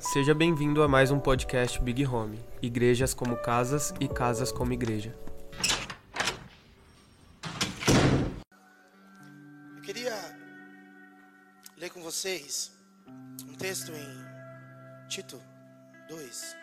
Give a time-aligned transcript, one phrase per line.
[0.00, 5.12] Seja bem-vindo a mais um podcast Big Home Igrejas como Casas e Casas como Igreja.
[9.74, 10.14] Eu queria
[11.76, 12.70] ler com vocês
[13.44, 15.42] um texto em Tito
[16.08, 16.56] 2.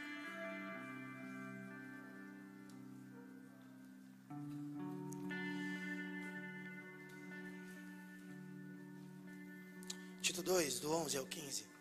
[10.21, 11.74] Tito 2, do 11 ao 15.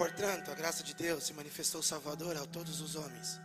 [0.00, 3.38] Portanto, a graça de Deus se manifestou salvadora a todos os homens,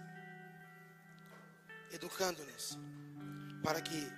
[1.91, 2.77] educando-nos
[3.61, 4.09] para que,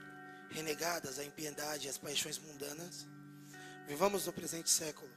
[0.51, 3.07] renegadas a impiedade e as paixões mundanas,
[3.87, 5.09] vivamos no presente século.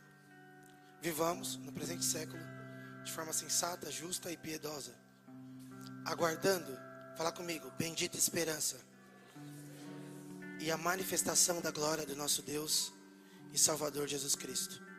[1.02, 2.42] Vivamos no presente século
[3.04, 4.94] de forma sensata, justa e piedosa,
[6.06, 6.74] aguardando,
[7.18, 8.80] fala comigo, bendita esperança
[10.58, 12.94] e a manifestação da glória do nosso Deus
[13.52, 14.89] e Salvador Jesus Cristo,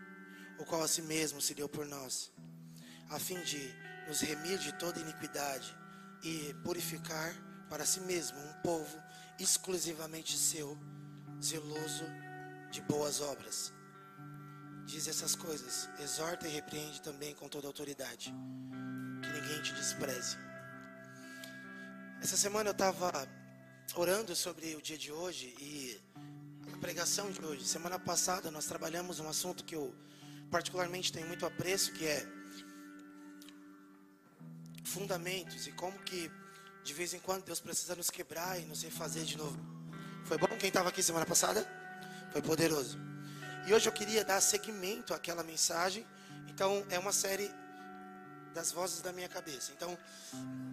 [0.61, 2.31] o qual a si mesmo se deu por nós,
[3.09, 3.73] a fim de
[4.07, 5.75] nos remir de toda iniquidade
[6.23, 7.33] e purificar
[7.67, 9.01] para si mesmo um povo
[9.39, 10.77] exclusivamente seu,
[11.41, 12.05] zeloso
[12.69, 13.73] de boas obras.
[14.85, 18.31] Diz essas coisas, exorta e repreende também com toda autoridade,
[19.23, 20.37] que ninguém te despreze.
[22.21, 23.27] Essa semana eu estava
[23.95, 25.99] orando sobre o dia de hoje e
[26.71, 27.65] a pregação de hoje.
[27.65, 29.95] Semana passada nós trabalhamos um assunto que eu
[30.51, 32.27] particularmente tenho muito apreço, que é
[34.83, 36.29] fundamentos e como que
[36.83, 39.57] de vez em quando Deus precisa nos quebrar e nos refazer de novo.
[40.25, 41.65] Foi bom quem estava aqui semana passada?
[42.31, 42.99] Foi poderoso.
[43.65, 46.05] E hoje eu queria dar seguimento àquela mensagem.
[46.47, 47.49] Então é uma série
[48.53, 49.71] das vozes da minha cabeça.
[49.71, 49.97] Então,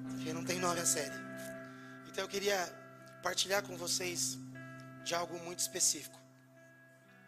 [0.08, 1.14] porque não tem nome a série.
[2.08, 2.58] Então eu queria
[3.22, 4.38] partilhar com vocês
[5.04, 6.18] de algo muito específico.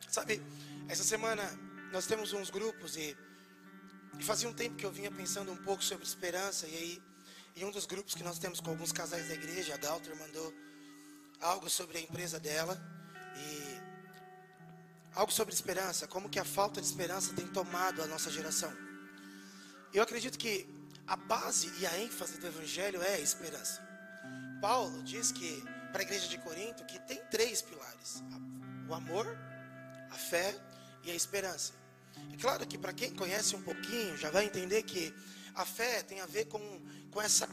[0.09, 0.43] Sabe,
[0.89, 1.45] essa semana
[1.93, 3.17] nós temos uns grupos e,
[4.19, 7.03] e fazia um tempo que eu vinha pensando um pouco sobre esperança e aí
[7.57, 10.55] em um dos grupos que nós temos com alguns casais da igreja, a Galter mandou
[11.41, 12.81] algo sobre a empresa dela
[13.37, 13.81] e
[15.15, 18.73] algo sobre esperança, como que a falta de esperança tem tomado a nossa geração.
[19.93, 20.69] Eu acredito que
[21.07, 23.83] a base e a ênfase do evangelho é a esperança.
[24.61, 28.23] Paulo diz que para a igreja de Corinto que tem três pilares:
[28.89, 29.27] o amor,
[30.11, 30.55] a fé
[31.03, 31.80] e a esperança.
[32.33, 35.15] É claro que para quem conhece um pouquinho já vai entender que
[35.55, 37.47] a fé tem a ver com, com, essa,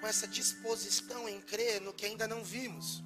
[0.00, 3.02] com essa disposição em crer no que ainda não vimos.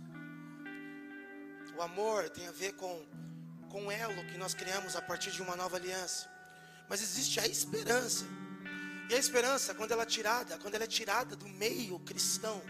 [1.76, 3.04] O amor tem a ver com,
[3.70, 6.30] com o elo que nós criamos a partir de uma nova aliança.
[6.88, 8.24] Mas existe a esperança.
[9.08, 12.62] E a esperança, quando ela é tirada, quando ela é tirada do meio cristão,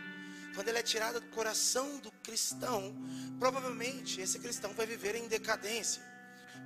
[0.55, 2.95] quando ela é tirada do coração do cristão,
[3.39, 6.03] provavelmente esse cristão vai viver em decadência.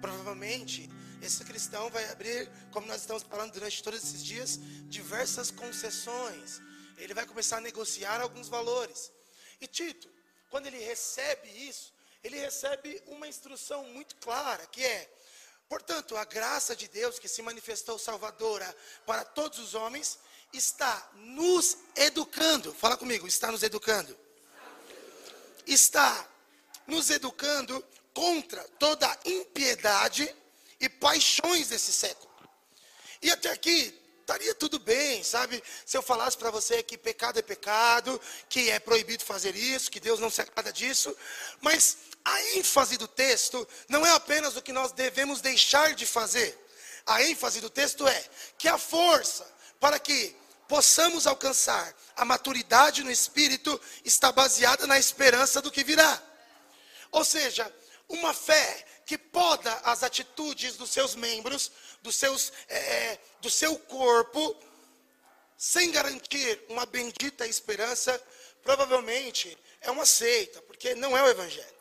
[0.01, 0.91] Provavelmente
[1.27, 6.61] esse cristão vai abrir, como nós estamos falando durante todos esses dias, diversas concessões.
[6.97, 9.13] Ele vai começar a negociar alguns valores.
[9.61, 10.09] E Tito,
[10.49, 11.93] quando ele recebe isso,
[12.23, 15.13] ele recebe uma instrução muito clara, que é:
[15.69, 20.19] portanto, a graça de Deus que se manifestou salvadora para todos os homens
[20.53, 22.73] está nos educando.
[22.73, 24.17] Fala comigo, está nos educando.
[25.67, 26.29] Está
[26.87, 27.85] nos educando
[28.15, 30.33] contra toda impiedade
[30.81, 32.31] e paixões desse século.
[33.23, 35.63] E até aqui estaria tudo bem, sabe?
[35.85, 40.01] Se eu falasse para você que pecado é pecado, que é proibido fazer isso, que
[40.01, 41.17] Deus não se agrada disso,
[41.61, 46.59] mas a ênfase do texto não é apenas o que nós devemos deixar de fazer.
[47.07, 48.25] A ênfase do texto é
[48.59, 49.47] que a força
[49.79, 50.35] para que
[50.67, 56.21] possamos alcançar a maturidade no espírito está baseada na esperança do que virá.
[57.13, 57.73] Ou seja,
[58.09, 61.71] uma fé que poda as atitudes dos seus membros,
[62.03, 64.61] dos seus, é, do seu corpo,
[65.57, 68.21] sem garantir uma bendita esperança,
[68.65, 71.77] provavelmente é uma seita, porque não é o Evangelho.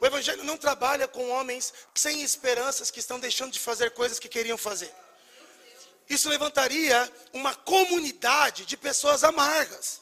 [0.00, 4.28] O Evangelho não trabalha com homens sem esperanças que estão deixando de fazer coisas que
[4.28, 4.92] queriam fazer.
[6.08, 10.00] Isso levantaria uma comunidade de pessoas amargas,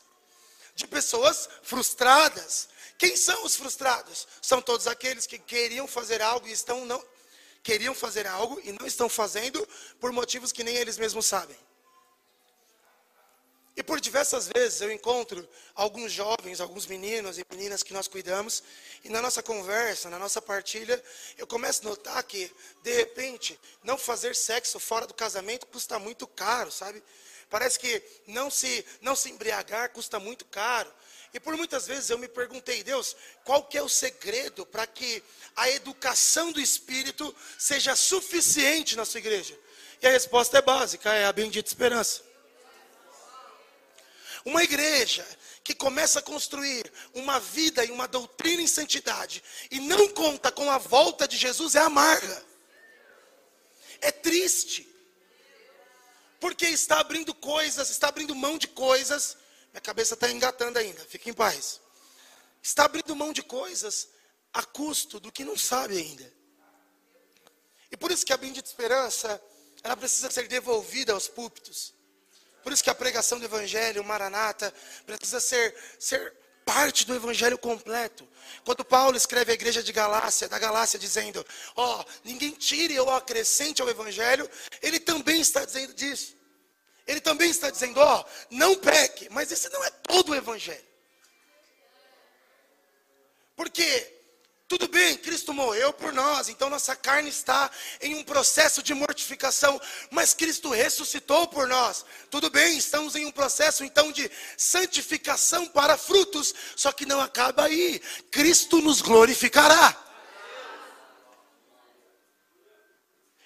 [0.75, 4.27] de pessoas frustradas, quem são os frustrados?
[4.43, 7.03] São todos aqueles que queriam fazer algo e estão não
[7.63, 9.67] queriam fazer algo e não estão fazendo
[10.01, 11.57] por motivos que nem eles mesmos sabem.
[13.77, 18.61] E por diversas vezes eu encontro alguns jovens, alguns meninos e meninas que nós cuidamos,
[19.05, 21.01] e na nossa conversa, na nossa partilha,
[21.37, 22.53] eu começo a notar que,
[22.83, 27.01] de repente, não fazer sexo fora do casamento custa muito caro, sabe?
[27.49, 30.93] Parece que não se, não se embriagar custa muito caro.
[31.33, 33.15] E por muitas vezes eu me perguntei, Deus,
[33.45, 35.23] qual que é o segredo para que
[35.55, 39.59] a educação do Espírito seja suficiente na sua igreja?
[40.01, 42.23] E a resposta é básica, é a bendita esperança.
[44.45, 45.27] Uma igreja
[45.63, 50.71] que começa a construir uma vida e uma doutrina em santidade e não conta com
[50.71, 52.43] a volta de Jesus é amarga.
[54.01, 54.89] É triste.
[56.41, 59.37] Porque está abrindo coisas, está abrindo mão de coisas.
[59.73, 61.81] Minha cabeça está engatando ainda, fique em paz.
[62.63, 64.09] Está abrindo mão de coisas
[64.53, 66.33] a custo do que não sabe ainda.
[67.91, 69.41] E por isso que a bendita esperança,
[69.83, 71.95] ela precisa ser devolvida aos púlpitos.
[72.63, 74.75] Por isso que a pregação do Evangelho, o Maranata,
[75.07, 76.35] precisa ser, ser
[76.65, 78.29] parte do Evangelho completo.
[78.65, 81.45] Quando Paulo escreve à igreja de Galácia, da Galácia, dizendo:
[81.75, 84.49] Ó, oh, ninguém tire ou acrescente ao Evangelho,
[84.83, 86.37] ele também está dizendo disso.
[87.09, 90.87] Ele também está dizendo: Ó, não peque, mas esse não é todo o Evangelho.
[93.57, 94.19] Porque
[94.69, 97.71] tudo bem, Cristo morreu por nós, então nossa carne está
[98.03, 102.05] em um processo de mortificação, mas Cristo ressuscitou por nós.
[102.31, 107.65] Tudo bem, estamos em um processo então de santificação para frutos, só que não acaba
[107.65, 107.99] aí.
[108.31, 109.97] Cristo nos glorificará.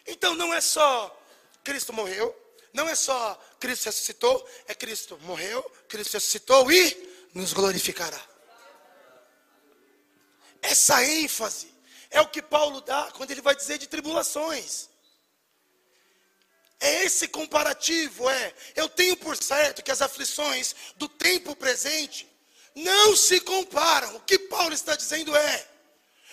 [0.05, 1.17] Então não é só
[1.63, 2.37] Cristo morreu,
[2.73, 8.21] não é só Cristo ressuscitou, é Cristo morreu, Cristo ressuscitou e nos glorificará.
[10.61, 11.73] Essa ênfase
[12.11, 14.89] é o que Paulo dá quando ele vai dizer de tribulações.
[16.81, 18.53] É esse comparativo, é.
[18.75, 22.29] Eu tenho por certo que as aflições do tempo presente
[22.75, 24.17] não se comparam.
[24.17, 25.69] O que Paulo está dizendo é: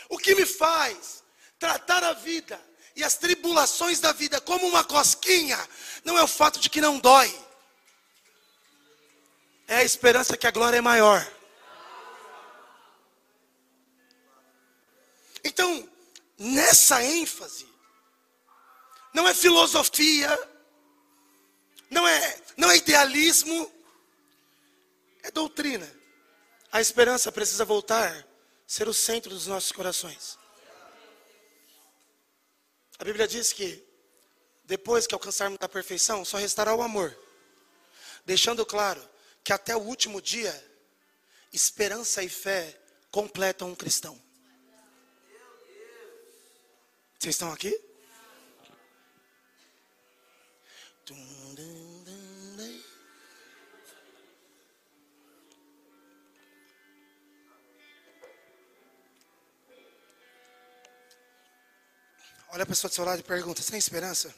[0.10, 1.24] o que me faz
[1.60, 2.60] tratar a vida
[3.00, 5.58] e as tribulações da vida como uma cosquinha,
[6.04, 7.34] não é o fato de que não dói,
[9.66, 11.26] é a esperança que a glória é maior.
[15.46, 15.90] Então,
[16.38, 17.70] nessa ênfase,
[19.14, 20.38] não é filosofia,
[21.90, 23.72] não é, não é idealismo,
[25.24, 25.90] é doutrina.
[26.70, 28.26] A esperança precisa voltar a
[28.68, 30.39] ser o centro dos nossos corações.
[33.00, 33.84] A Bíblia diz que
[34.66, 37.18] depois que alcançarmos a perfeição, só restará o amor,
[38.26, 39.02] deixando claro
[39.44, 40.54] que até o último dia,
[41.52, 42.80] esperança e fé
[43.10, 44.22] completam um cristão.
[47.18, 47.90] Vocês estão aqui?
[62.52, 64.34] Olha a pessoa do seu lado e pergunta: tem esperança?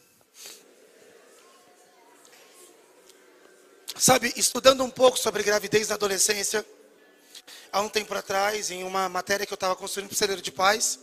[3.97, 6.65] Sabe, estudando um pouco sobre gravidez na adolescência,
[7.71, 10.51] há um tempo atrás, em uma matéria que eu estava construindo para o celeiro de
[10.51, 10.99] paz,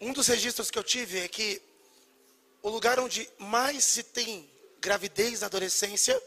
[0.00, 1.60] um dos registros que eu tive é que
[2.62, 4.48] o lugar onde mais se tem
[4.80, 6.20] gravidez na adolescência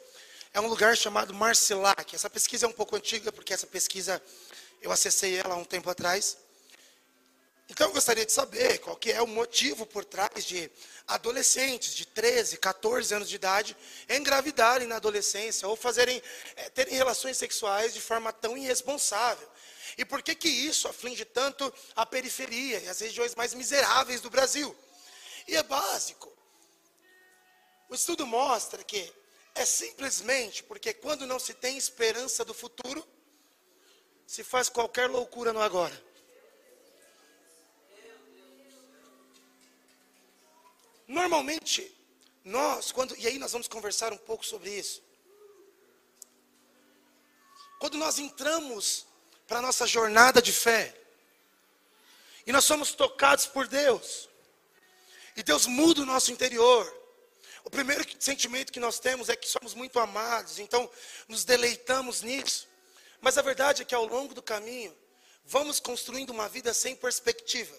[0.54, 2.14] é um lugar chamado Marcilac.
[2.14, 4.22] Essa pesquisa é um pouco antiga, porque essa pesquisa
[4.82, 6.38] eu acessei ela há um tempo atrás.
[7.68, 10.70] Então eu gostaria de saber qual que é o motivo por trás de
[11.08, 13.76] adolescentes de 13, 14 anos de idade
[14.08, 16.22] engravidarem na adolescência ou fazerem
[16.56, 19.50] é, terem relações sexuais de forma tão irresponsável.
[19.98, 24.30] E por que que isso aflige tanto a periferia e as regiões mais miseráveis do
[24.30, 24.76] Brasil?
[25.48, 26.32] E é básico.
[27.90, 29.12] O estudo mostra que
[29.56, 33.08] é simplesmente porque quando não se tem esperança do futuro,
[34.28, 36.05] se faz qualquer loucura no agora.
[41.08, 41.96] Normalmente,
[42.44, 45.04] nós, quando, e aí nós vamos conversar um pouco sobre isso.
[47.80, 49.06] Quando nós entramos
[49.48, 50.96] para a nossa jornada de fé.
[52.46, 54.30] E nós somos tocados por Deus.
[55.36, 57.02] E Deus muda o nosso interior.
[57.64, 60.90] O primeiro sentimento que nós temos é que somos muito amados, então
[61.28, 62.68] nos deleitamos nisso.
[63.20, 64.96] Mas a verdade é que ao longo do caminho,
[65.44, 67.76] vamos construindo uma vida sem perspectiva.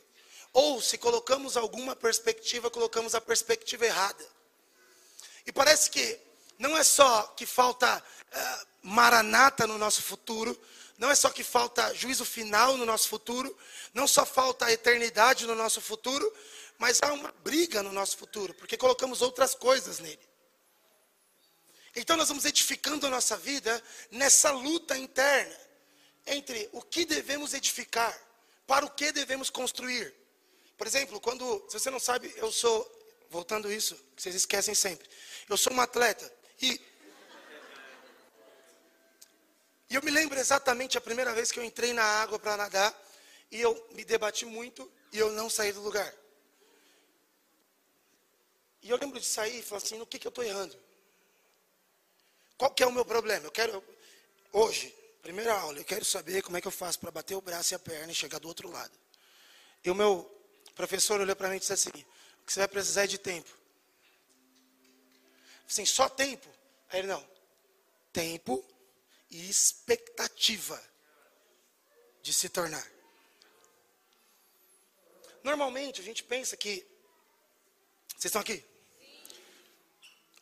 [0.52, 4.26] Ou, se colocamos alguma perspectiva, colocamos a perspectiva errada.
[5.46, 6.18] E parece que
[6.58, 10.58] não é só que falta uh, maranata no nosso futuro,
[10.98, 13.56] não é só que falta juízo final no nosso futuro,
[13.92, 16.32] não só falta a eternidade no nosso futuro,
[16.78, 20.26] mas há uma briga no nosso futuro, porque colocamos outras coisas nele.
[21.94, 25.56] Então nós vamos edificando a nossa vida nessa luta interna
[26.26, 28.14] entre o que devemos edificar,
[28.66, 30.12] para o que devemos construir.
[30.76, 32.90] Por exemplo, quando, se você não sabe, eu sou,
[33.30, 35.08] voltando isso, que vocês esquecem sempre,
[35.48, 36.30] eu sou um atleta
[36.60, 36.80] e
[39.88, 42.92] e eu me lembro exatamente a primeira vez que eu entrei na água para nadar
[43.52, 46.12] e eu me debati muito e eu não saí do lugar.
[48.82, 50.76] E eu lembro de sair e falar assim, no que, que eu estou errando?
[52.58, 53.46] Qual que é o meu problema?
[53.46, 53.82] Eu quero,
[54.52, 54.92] hoje,
[55.22, 57.76] primeira aula, eu quero saber como é que eu faço para bater o braço e
[57.76, 58.92] a perna e chegar do outro lado.
[59.84, 60.35] E o meu
[60.76, 63.50] professor olhou para mim e disse assim, o que você vai precisar é de tempo.
[65.68, 66.48] Assim, só tempo?
[66.90, 67.28] Aí ele, não.
[68.12, 68.64] Tempo
[69.30, 70.80] e expectativa
[72.22, 72.86] de se tornar.
[75.42, 76.86] Normalmente a gente pensa que.
[78.08, 78.64] Vocês estão aqui?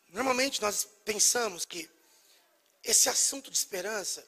[0.09, 1.89] Normalmente nós pensamos que
[2.83, 4.25] esse assunto de esperança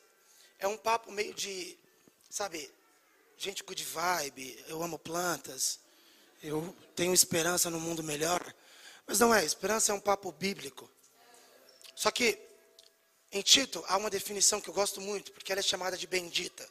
[0.60, 1.78] é um papo meio de,
[2.30, 2.72] sabe,
[3.38, 5.80] gente good vibe, eu amo plantas,
[6.42, 8.54] eu tenho esperança no mundo melhor.
[9.06, 10.90] Mas não é, esperança é um papo bíblico.
[11.96, 12.40] Só que
[13.32, 16.68] em Tito há uma definição que eu gosto muito, porque ela é chamada de bendita.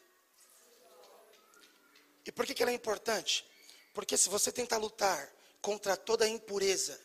[2.24, 3.46] E por que, que ela é importante?
[3.94, 5.32] Porque se você tentar lutar
[5.62, 7.00] contra toda impureza,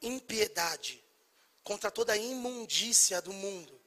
[0.00, 1.02] impiedade,
[1.64, 3.80] contra toda a imundícia do mundo,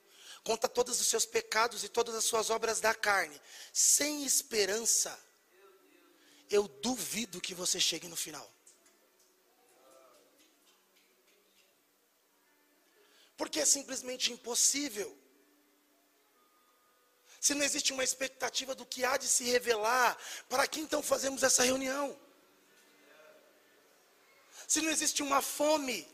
[0.44, 3.40] contra todos os seus pecados e todas as suas obras da carne,
[3.72, 5.18] sem esperança,
[6.50, 8.50] eu duvido que você chegue no final.
[13.38, 15.18] Porque é simplesmente impossível.
[17.40, 20.18] Se não existe uma expectativa do que há de se revelar,
[20.50, 22.20] para que então fazemos essa reunião?
[24.68, 26.06] Se não existe uma fome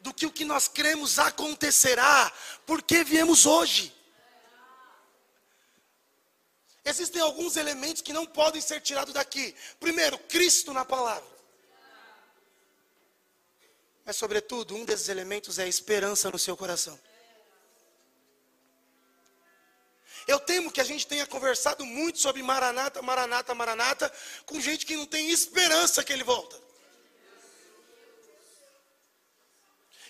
[0.00, 2.30] do que o que nós cremos acontecerá,
[2.66, 3.94] porque viemos hoje.
[6.84, 9.54] Existem alguns elementos que não podem ser tirados daqui.
[9.80, 11.34] Primeiro, Cristo na palavra.
[14.04, 16.98] Mas, sobretudo, um desses elementos é a esperança no seu coração.
[20.26, 24.12] Eu temo que a gente tenha conversado muito sobre Maranata, Maranata, Maranata,
[24.44, 26.62] com gente que não tem esperança que ele volta.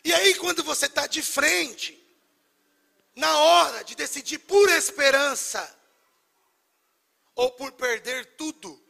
[0.05, 2.01] E aí, quando você está de frente,
[3.15, 5.63] na hora de decidir por esperança,
[7.35, 8.81] ou por perder tudo,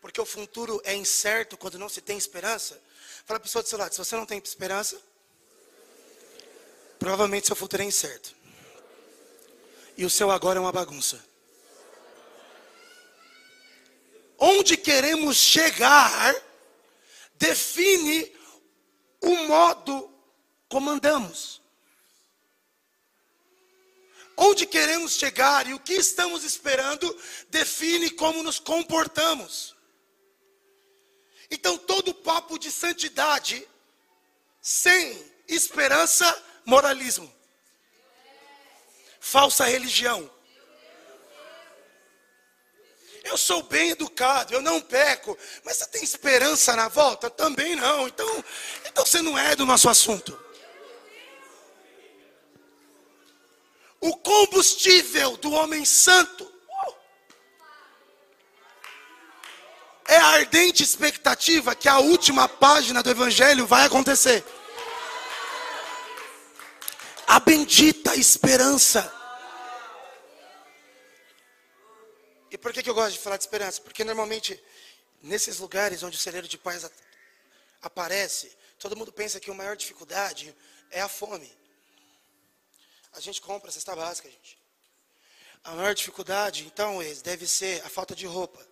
[0.00, 2.80] porque o futuro é incerto quando não se tem esperança,
[3.24, 5.00] fala a pessoa do seu lado: se você não tem esperança,
[6.98, 8.34] provavelmente seu futuro é incerto.
[9.96, 11.24] E o seu agora é uma bagunça.
[14.36, 16.34] Onde queremos chegar
[17.36, 18.34] define
[19.20, 20.12] o modo
[20.68, 21.63] como andamos.
[24.36, 27.16] Onde queremos chegar e o que estamos esperando
[27.48, 29.74] define como nos comportamos.
[31.50, 33.66] Então, todo papo de santidade,
[34.60, 37.32] sem esperança, moralismo,
[39.20, 40.28] falsa religião.
[43.22, 47.30] Eu sou bem educado, eu não peco, mas você tem esperança na volta?
[47.30, 48.06] Também não.
[48.06, 48.44] Então,
[48.84, 50.43] então você não é do nosso assunto.
[54.04, 56.52] O combustível do homem santo
[60.06, 64.44] é a ardente expectativa que a última página do Evangelho vai acontecer.
[67.26, 69.10] A bendita esperança.
[72.50, 73.80] E por que, que eu gosto de falar de esperança?
[73.80, 74.62] Porque normalmente,
[75.22, 76.90] nesses lugares onde o celeiro de paz
[77.80, 80.54] aparece, todo mundo pensa que a maior dificuldade
[80.90, 81.63] é a fome.
[83.14, 84.58] A gente compra cesta básica, gente.
[85.62, 88.64] A maior dificuldade, então, deve ser a falta de roupa.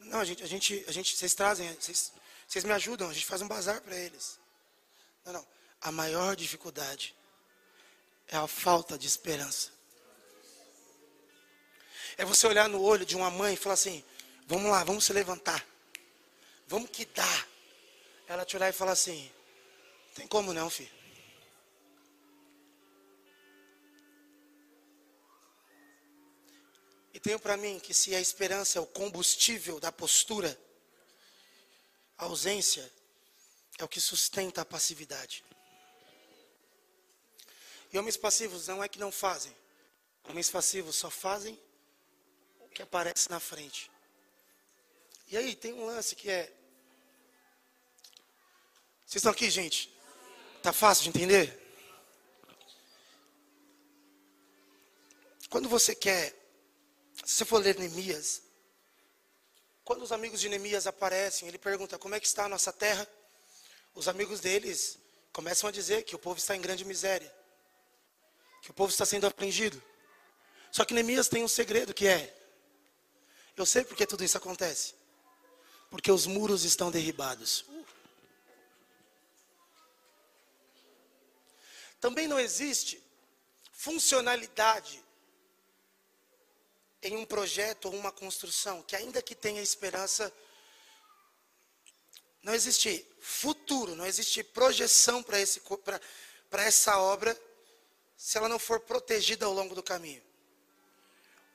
[0.00, 2.12] Não, a gente, a gente, a gente vocês trazem, vocês,
[2.46, 4.38] vocês me ajudam, a gente faz um bazar para eles.
[5.24, 5.46] Não, não.
[5.80, 7.14] A maior dificuldade
[8.28, 9.70] é a falta de esperança.
[12.16, 14.04] É você olhar no olho de uma mãe e falar assim:
[14.46, 15.64] vamos lá, vamos se levantar.
[16.66, 17.46] Vamos que dá.
[18.26, 19.30] Ela te olhar e falar assim:
[20.14, 21.03] tem como não, filho.
[27.24, 30.60] Tenho para mim que se a esperança é o combustível da postura,
[32.18, 32.92] a ausência
[33.78, 35.42] é o que sustenta a passividade.
[37.90, 39.56] E homens passivos não é que não fazem.
[40.28, 41.58] Homens passivos só fazem
[42.60, 43.90] o que aparece na frente.
[45.28, 46.52] E aí tem um lance que é.
[49.06, 49.90] Vocês estão aqui, gente?
[50.62, 51.58] Tá fácil de entender?
[55.48, 56.43] Quando você quer
[57.24, 58.42] se você for ler Neemias,
[59.84, 63.06] quando os amigos de Neemias aparecem, ele pergunta como é que está a nossa terra.
[63.94, 64.98] Os amigos deles
[65.32, 67.32] começam a dizer que o povo está em grande miséria,
[68.62, 69.82] que o povo está sendo afligido.
[70.70, 72.34] Só que Neemias tem um segredo que é:
[73.56, 74.94] eu sei porque tudo isso acontece,
[75.90, 77.64] porque os muros estão derribados.
[82.04, 83.02] também não existe
[83.72, 85.02] funcionalidade
[87.04, 90.32] em um projeto ou uma construção que, ainda que tenha esperança,
[92.42, 97.38] não existe futuro, não existe projeção para essa obra
[98.16, 100.22] se ela não for protegida ao longo do caminho.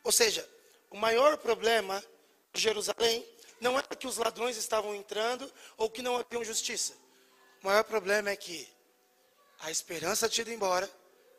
[0.03, 0.47] Ou seja,
[0.89, 2.03] o maior problema
[2.53, 3.27] de Jerusalém
[3.61, 6.93] não é que os ladrões estavam entrando ou que não havia justiça.
[7.61, 8.67] O maior problema é que
[9.59, 10.89] a esperança tinha ido embora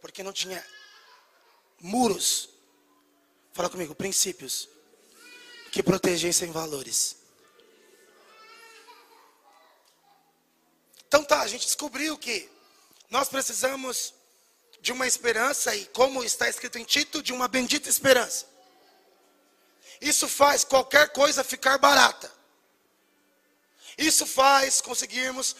[0.00, 0.64] porque não tinha
[1.80, 2.50] muros.
[3.52, 4.68] Fala comigo, princípios
[5.72, 7.16] que protegessem valores.
[11.06, 12.48] Então tá, a gente descobriu que
[13.08, 14.14] nós precisamos
[14.80, 18.46] de uma esperança e como está escrito em Tito, de uma bendita esperança.
[20.00, 22.32] Isso faz qualquer coisa ficar barata.
[23.98, 25.54] Isso faz conseguirmos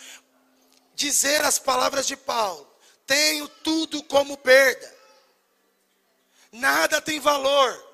[0.94, 2.66] dizer as palavras de Paulo:
[3.06, 4.99] tenho tudo como perda.
[6.52, 7.88] Nada tem valor.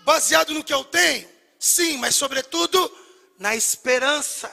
[0.00, 1.30] Baseado no que eu tenho?
[1.58, 2.90] Sim, mas sobretudo
[3.38, 4.52] na esperança.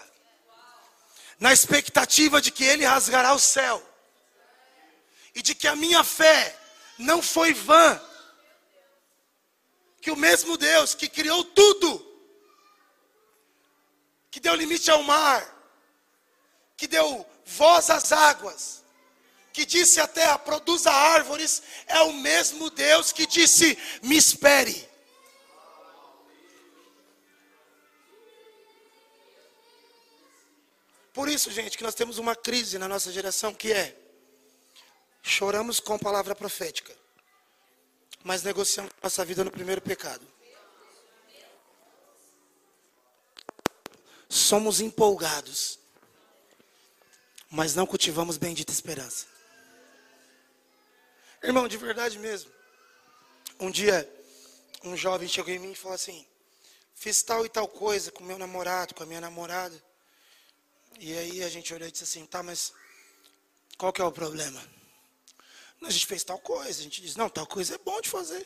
[1.39, 3.83] Na expectativa de que ele rasgará o céu.
[5.33, 6.57] E de que a minha fé
[6.97, 8.01] não foi vã
[10.01, 12.05] que o mesmo Deus que criou tudo,
[14.31, 15.55] que deu limite ao mar,
[16.77, 18.78] que deu voz às águas,
[19.51, 24.87] que disse à terra: produza árvores, é o mesmo Deus que disse: me espere.
[31.13, 33.95] Por isso, gente, que nós temos uma crise na nossa geração que é:
[35.21, 36.99] choramos com palavra profética
[38.23, 40.25] mas negociamos nossa vida no primeiro pecado.
[44.27, 45.79] Somos empolgados,
[47.49, 49.25] mas não cultivamos bendita esperança.
[51.41, 52.51] Irmão, de verdade mesmo.
[53.59, 54.07] Um dia,
[54.83, 56.25] um jovem chegou em mim e falou assim:
[56.95, 59.81] Fiz tal e tal coisa com meu namorado, com a minha namorada.
[60.99, 62.73] E aí a gente olhou e disse assim: Tá, mas
[63.77, 64.61] qual que é o problema?
[65.81, 66.81] A gente fez tal coisa.
[66.81, 68.45] A gente diz, não, tal coisa é bom de fazer.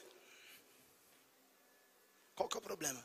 [2.36, 3.04] Qual que é o problema?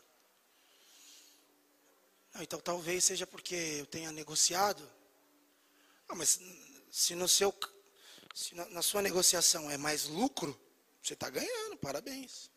[2.40, 4.88] Então talvez seja porque eu tenha negociado.
[6.07, 6.38] Não, mas
[6.90, 7.53] se no seu
[8.38, 10.57] se na, na sua negociação é mais lucro,
[11.03, 12.48] você está ganhando, parabéns.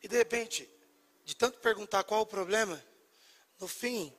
[0.00, 0.70] E de repente,
[1.24, 2.80] de tanto perguntar qual o problema,
[3.58, 4.16] no fim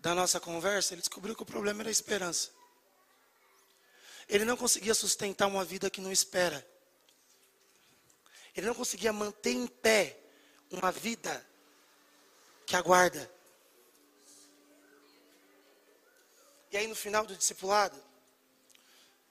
[0.00, 2.50] da nossa conversa, ele descobriu que o problema era a esperança.
[4.28, 6.66] Ele não conseguia sustentar uma vida que não espera.
[8.56, 10.18] Ele não conseguia manter em pé
[10.72, 11.46] uma vida
[12.66, 13.30] que aguarda.
[16.74, 17.96] E aí no final do discipulado,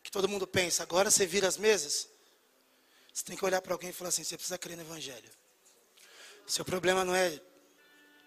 [0.01, 2.07] que todo mundo pensa, agora você vira as mesas,
[3.13, 5.29] você tem que olhar para alguém e falar assim: você precisa crer no Evangelho.
[6.47, 7.37] Seu problema não é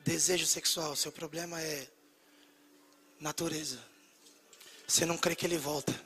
[0.05, 1.89] desejo sexual, seu problema é
[3.19, 3.83] natureza.
[4.87, 5.99] Você não crê que ele volta.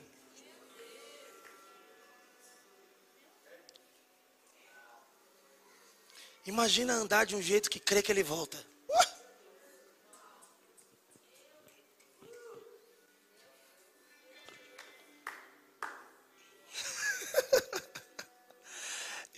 [6.45, 8.70] Imagina andar de um jeito que crê que ele volta.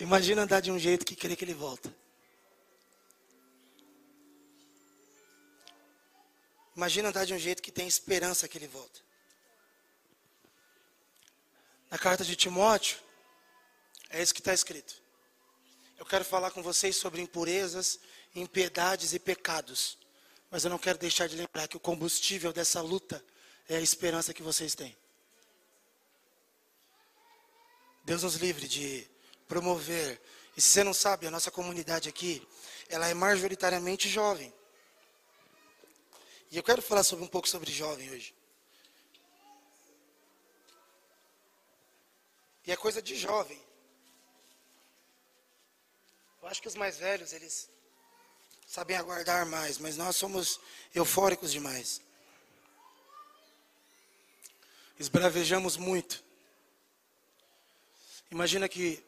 [0.04, 1.90] Imagina andar de um jeito que crê que ele volta.
[6.76, 9.00] Imagina andar de um jeito que tem esperança que ele volta.
[11.90, 12.98] Na carta de Timóteo,
[14.10, 14.94] é isso que está escrito.
[15.98, 17.98] Eu quero falar com vocês sobre impurezas,
[18.34, 19.96] impiedades e pecados.
[20.50, 23.24] Mas eu não quero deixar de lembrar que o combustível dessa luta
[23.66, 24.94] é a esperança que vocês têm.
[28.04, 29.13] Deus nos livre de
[29.48, 30.20] promover.
[30.56, 32.46] E se você não sabe, a nossa comunidade aqui,
[32.88, 34.52] ela é majoritariamente jovem.
[36.50, 38.34] E eu quero falar sobre um pouco sobre jovem hoje.
[42.66, 43.60] E é coisa de jovem.
[46.40, 47.68] Eu acho que os mais velhos, eles
[48.66, 50.60] sabem aguardar mais, mas nós somos
[50.94, 52.00] eufóricos demais.
[54.98, 56.22] Esbravejamos muito.
[58.30, 59.04] Imagina que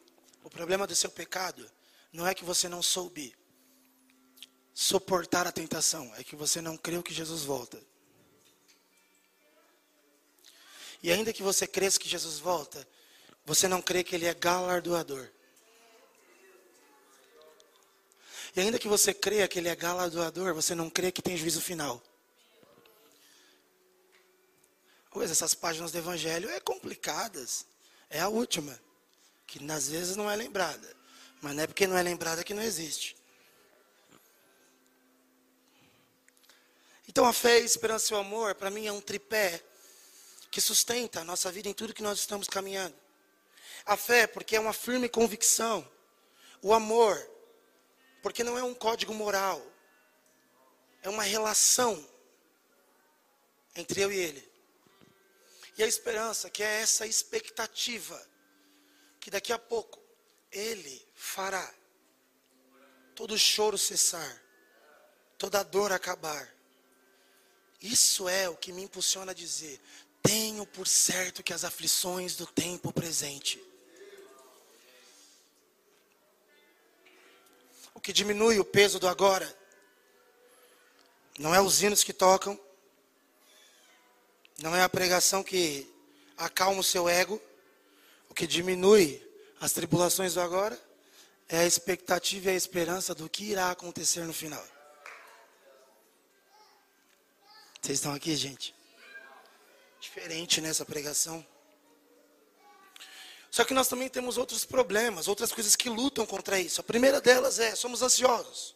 [0.47, 1.69] o problema do seu pecado
[2.11, 3.35] não é que você não soube
[4.73, 7.83] suportar a tentação, é que você não creu que Jesus volta.
[11.03, 12.87] E ainda que você cresça que Jesus volta,
[13.45, 15.29] você não crê que ele é galardoador.
[18.55, 21.59] E ainda que você creia que ele é galardoador, você não crê que tem juízo
[21.59, 22.01] final.
[25.09, 27.65] coisa, essas páginas do Evangelho é complicadas.
[28.09, 28.79] É a última,
[29.47, 30.95] que às vezes não é lembrada.
[31.41, 33.15] Mas não é porque não é lembrada que não existe.
[37.07, 39.63] Então a fé, esperança e o amor, para mim, é um tripé
[40.51, 42.95] que sustenta a nossa vida em tudo que nós estamos caminhando.
[43.85, 45.89] A fé, porque é uma firme convicção.
[46.61, 47.17] O amor,
[48.21, 49.65] porque não é um código moral.
[51.01, 52.05] É uma relação
[53.75, 54.51] entre eu e ele.
[55.77, 58.19] E a esperança, que é essa expectativa
[59.27, 60.01] que daqui a pouco
[60.49, 61.69] ele fará
[63.13, 64.41] todo choro cessar,
[65.37, 66.49] toda dor acabar.
[67.81, 69.81] Isso é o que me impulsiona a dizer:
[70.23, 73.61] tenho por certo que as aflições do tempo presente.
[77.93, 79.53] O que diminui o peso do agora
[81.37, 82.57] não é os hinos que tocam,
[84.57, 85.85] não é a pregação que
[86.37, 87.41] acalma o seu ego.
[88.37, 89.19] Que diminui
[89.59, 90.79] as tribulações do agora
[91.49, 94.63] é a expectativa e a esperança do que irá acontecer no final.
[97.81, 98.75] Vocês estão aqui, gente?
[99.99, 101.43] Diferente nessa pregação.
[103.49, 106.79] Só que nós também temos outros problemas, outras coisas que lutam contra isso.
[106.79, 108.75] A primeira delas é: somos ansiosos.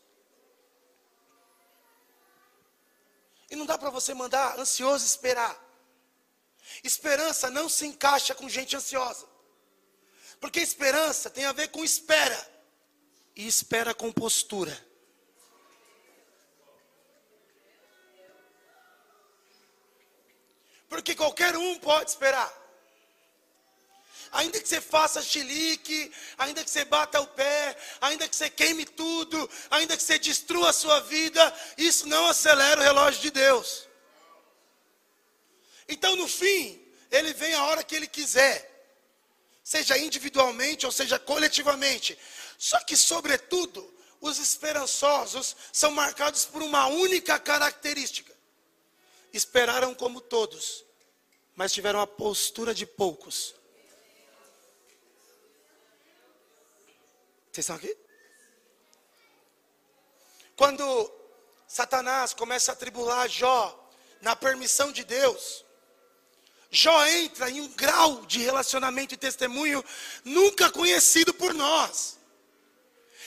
[3.47, 5.55] E não dá para você mandar ansioso esperar.
[6.83, 9.29] Esperança não se encaixa com gente ansiosa.
[10.41, 12.49] Porque esperança tem a ver com espera.
[13.35, 14.75] E espera com postura.
[20.89, 22.51] Porque qualquer um pode esperar.
[24.31, 28.85] Ainda que você faça chilique, ainda que você bata o pé, ainda que você queime
[28.85, 33.87] tudo, ainda que você destrua a sua vida, isso não acelera o relógio de Deus.
[35.87, 38.70] Então, no fim, ele vem a hora que ele quiser,
[39.71, 42.19] seja individualmente ou seja coletivamente.
[42.57, 43.81] Só que, sobretudo,
[44.19, 48.35] os esperançosos são marcados por uma única característica:
[49.31, 50.83] esperaram como todos,
[51.55, 53.55] mas tiveram a postura de poucos.
[57.49, 57.97] Vocês estão aqui?
[60.57, 60.83] Quando
[61.65, 63.89] Satanás começa a tribular Jó
[64.21, 65.63] na permissão de Deus,
[66.71, 69.83] Jó entra em um grau de relacionamento e testemunho
[70.23, 72.17] nunca conhecido por nós.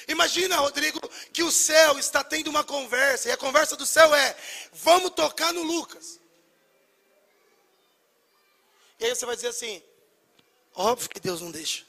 [0.09, 0.98] Imagina, Rodrigo,
[1.30, 4.35] que o céu está tendo uma conversa, e a conversa do céu é:
[4.72, 6.18] vamos tocar no Lucas.
[8.98, 9.83] E aí você vai dizer assim:
[10.74, 11.85] óbvio que Deus não deixa.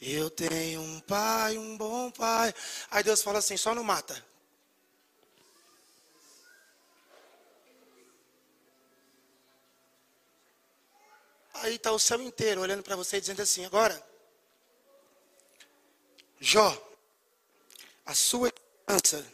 [0.00, 2.52] Eu tenho um pai, um bom pai.
[2.90, 4.29] Aí Deus fala assim: só não mata.
[11.70, 14.04] Aí está o céu inteiro olhando para você dizendo assim: agora,
[16.40, 16.76] Jó,
[18.04, 19.24] a sua esperança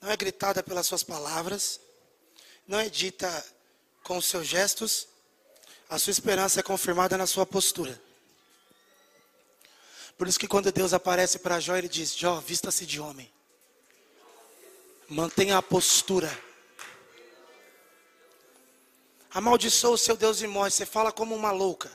[0.00, 1.80] não é gritada pelas suas palavras,
[2.66, 3.30] não é dita
[4.02, 5.06] com os seus gestos,
[5.88, 8.02] a sua esperança é confirmada na sua postura.
[10.18, 13.32] Por isso que quando Deus aparece para Jó, ele diz: Jó, vista-se de homem.
[15.08, 16.36] Mantenha a postura.
[19.34, 20.70] Amaldiçoa o seu Deus e morre.
[20.70, 21.90] Você fala como uma louca.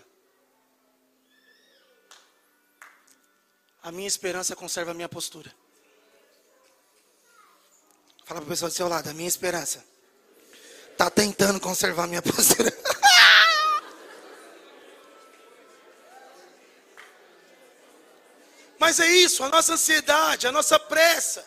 [3.84, 5.54] A minha esperança conserva a minha postura.
[8.26, 9.86] Fala para o pessoal do seu lado, a minha esperança
[10.92, 12.70] está tentando conservar a minha postura.
[18.78, 21.46] Mas é isso, a nossa ansiedade, a nossa pressa.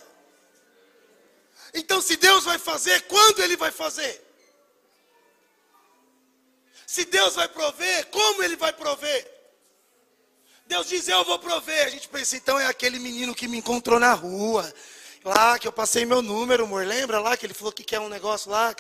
[1.75, 4.30] Então, se Deus vai fazer, quando Ele vai fazer?
[6.91, 9.25] Se Deus vai prover, como Ele vai prover?
[10.67, 11.87] Deus diz, eu vou prover.
[11.87, 14.75] A gente pensa, então é aquele menino que me encontrou na rua.
[15.25, 16.85] Lá que eu passei meu número, amor.
[16.85, 18.75] Lembra lá que ele falou que quer um negócio lá?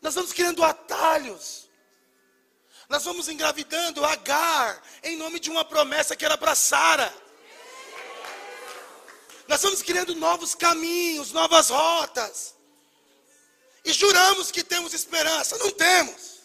[0.00, 1.68] Nós vamos criando atalhos.
[2.88, 7.12] Nós vamos engravidando Agar em nome de uma promessa que era para Sara.
[9.48, 12.54] Nós vamos criando novos caminhos, novas rotas.
[13.84, 15.58] E juramos que temos esperança.
[15.58, 16.35] Não temos.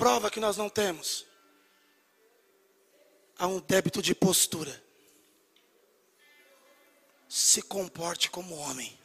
[0.00, 1.26] Prova que nós não temos?
[3.38, 4.82] Há um débito de postura.
[7.28, 8.98] Se comporte como homem.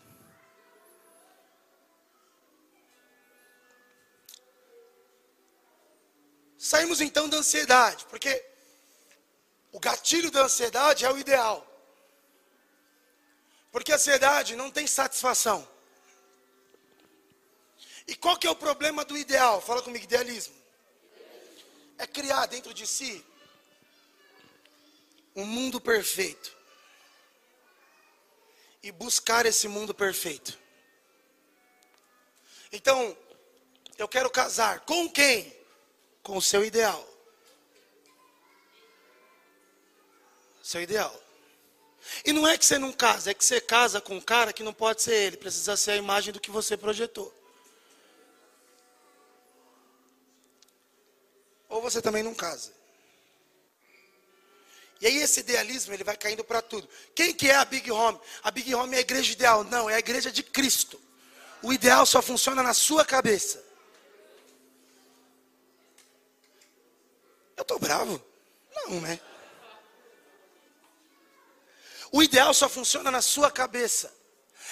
[6.58, 8.34] Saímos então da ansiedade, porque
[9.74, 11.58] O gatilho da ansiedade é o ideal.
[13.74, 15.68] Porque a ansiedade não tem satisfação.
[18.08, 19.60] E qual que é o problema do ideal?
[19.60, 20.65] Fala comigo, idealismo.
[21.98, 23.26] É criar dentro de si
[25.36, 26.56] um mundo perfeito.
[28.82, 30.58] E buscar esse mundo perfeito.
[32.72, 33.18] Então,
[33.98, 35.56] eu quero casar com quem?
[36.22, 37.08] Com o seu ideal.
[40.62, 41.26] Seu ideal.
[42.24, 44.64] E não é que você não casa, é que você casa com um cara que
[44.64, 47.34] não pode ser ele, precisa ser a imagem do que você projetou.
[51.76, 52.72] Ou você também não casa.
[55.02, 56.88] E aí esse idealismo ele vai caindo para tudo.
[57.14, 58.18] Quem que é a Big Home?
[58.42, 59.62] A Big Home é a igreja ideal?
[59.66, 60.98] Não, é a igreja de Cristo.
[61.62, 63.62] O ideal só funciona na sua cabeça.
[67.58, 68.24] Eu estou bravo?
[68.74, 69.20] Não, né?
[72.10, 74.16] O ideal só funciona na sua cabeça.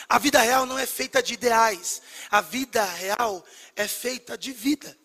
[0.08, 2.02] A vida real não é feita de ideais.
[2.32, 5.03] A vida real é feita de vida.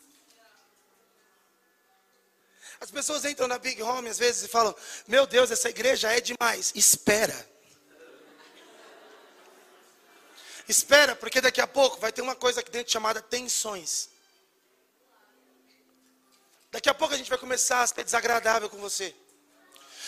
[2.81, 4.75] As pessoas entram na Big Home às vezes e falam:
[5.07, 6.73] Meu Deus, essa igreja é demais.
[6.75, 7.49] Espera.
[10.69, 14.11] Espera, porque daqui a pouco vai ter uma coisa aqui dentro chamada tensões.
[16.71, 19.15] Daqui a pouco a gente vai começar a ser desagradável com você.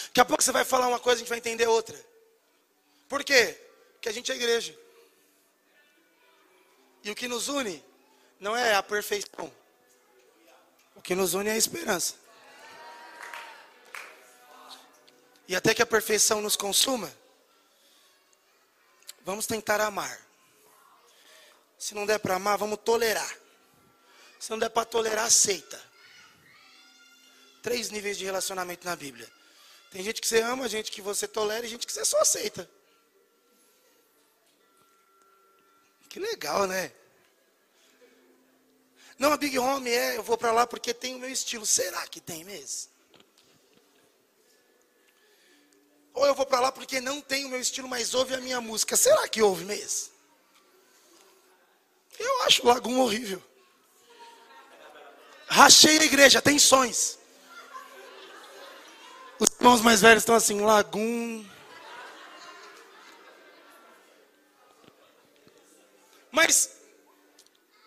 [0.09, 1.99] Daqui a pouco você vai falar uma coisa, a gente vai entender outra.
[3.09, 3.59] Por quê?
[3.95, 4.79] Porque a gente é igreja.
[7.03, 7.83] E o que nos une
[8.39, 9.51] não é a perfeição.
[10.95, 12.20] O que nos une é a esperança.
[15.51, 17.13] E até que a perfeição nos consuma,
[19.25, 20.25] vamos tentar amar.
[21.77, 23.37] Se não der para amar, vamos tolerar.
[24.39, 25.85] Se não der para tolerar, aceita.
[27.65, 29.29] Três níveis de relacionamento na Bíblia.
[29.91, 32.71] Tem gente que você ama, gente que você tolera e gente que você só aceita.
[36.09, 36.93] Que legal, né?
[39.19, 41.67] Não, a Big Home é, eu vou para lá porque tem o meu estilo.
[41.67, 43.00] Será que tem mesmo?
[46.21, 48.61] Ou eu vou para lá porque não tem o meu estilo, mas ouve a minha
[48.61, 48.95] música.
[48.95, 50.11] Será que ouve mesmo?
[52.19, 53.43] Eu acho Lagum horrível.
[55.49, 57.19] Rachei a igreja, tensões.
[59.39, 61.49] Os irmãos mais velhos estão assim, Lagum.
[66.31, 66.71] Mas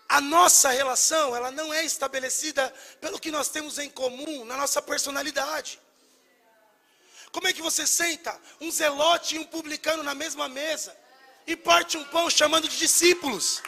[0.09, 4.81] a nossa relação, ela não é estabelecida pelo que nós temos em comum na nossa
[4.81, 5.82] personalidade.
[7.33, 10.95] Como é que você senta um zelote e um publicano na mesma mesa
[11.47, 13.61] e parte um pão chamando de discípulos?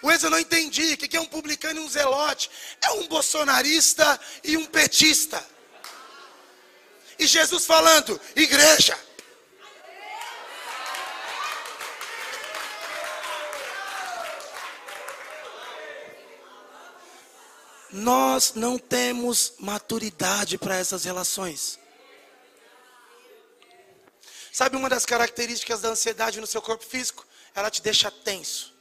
[0.00, 0.94] O eu não entendi.
[0.94, 2.48] O que é um publicano e um zelote?
[2.80, 5.44] É um bolsonarista e um petista.
[7.18, 8.96] E Jesus falando, igreja.
[17.98, 21.78] Nós não temos maturidade para essas relações.
[24.52, 27.26] Sabe uma das características da ansiedade no seu corpo físico?
[27.54, 28.72] Ela te deixa tenso.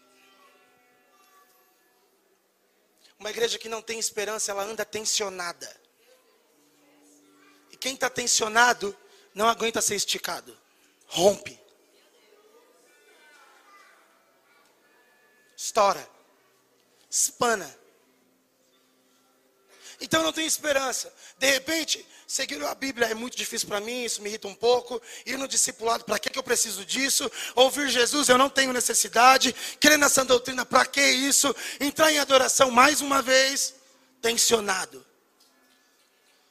[3.20, 5.76] Uma igreja que não tem esperança, ela anda tensionada.
[7.72, 8.96] E quem está tensionado
[9.34, 10.56] não aguenta ser esticado.
[11.08, 11.60] Rompe.
[15.56, 16.08] Estoura.
[17.10, 17.87] Espana.
[20.00, 21.12] Então não tem esperança.
[21.38, 25.02] De repente, seguir a Bíblia é muito difícil para mim, isso me irrita um pouco.
[25.26, 27.30] Ir no discipulado, para que, que eu preciso disso?
[27.56, 29.54] Ouvir Jesus, eu não tenho necessidade.
[29.80, 31.54] Crer nessa doutrina, para que isso?
[31.80, 33.74] Entrar em adoração mais uma vez,
[34.22, 35.04] tensionado.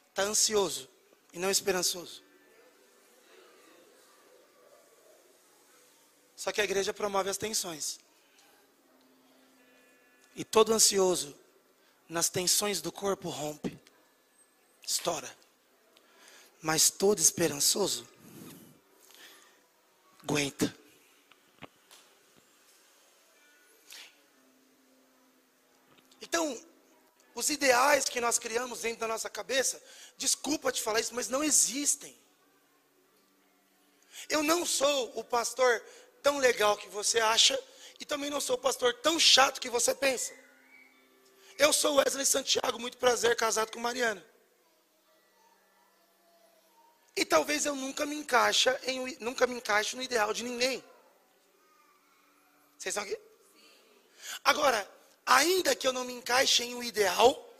[0.09, 0.89] Está ansioso
[1.31, 2.21] e não esperançoso.
[6.35, 7.99] Só que a igreja promove as tensões.
[10.35, 11.35] E todo ansioso
[12.09, 13.77] nas tensões do corpo rompe,
[14.85, 15.29] estoura.
[16.61, 18.07] Mas todo esperançoso
[20.23, 20.73] aguenta.
[26.21, 26.61] Então,
[27.35, 29.81] os ideais que nós criamos dentro da nossa cabeça,
[30.17, 32.17] desculpa te falar isso, mas não existem.
[34.27, 35.81] Eu não sou o pastor
[36.21, 37.57] tão legal que você acha,
[37.99, 40.33] e também não sou o pastor tão chato que você pensa.
[41.57, 44.23] Eu sou Wesley Santiago, muito prazer, casado com Mariana.
[47.15, 50.83] E talvez eu nunca me encaixe em, nunca me encaixe no ideal de ninguém.
[52.77, 53.19] Vocês estão aqui?
[54.43, 54.87] Agora,
[55.25, 57.55] ainda que eu não me encaixe em um ideal,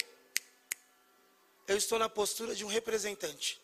[1.67, 3.59] eu estou na postura de um representante.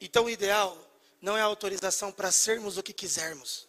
[0.00, 0.78] Então o ideal
[1.20, 3.68] não é autorização para sermos o que quisermos.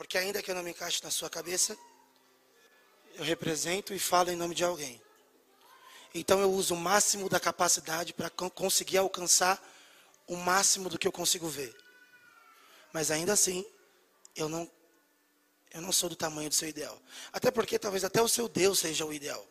[0.00, 1.76] Porque ainda que eu não me encaixe na sua cabeça,
[3.16, 4.98] eu represento e falo em nome de alguém.
[6.14, 9.62] Então eu uso o máximo da capacidade para conseguir alcançar
[10.26, 11.76] o máximo do que eu consigo ver.
[12.94, 13.62] Mas ainda assim,
[14.34, 14.70] eu não
[15.70, 16.98] eu não sou do tamanho do seu ideal.
[17.30, 19.46] Até porque talvez até o seu Deus seja o ideal.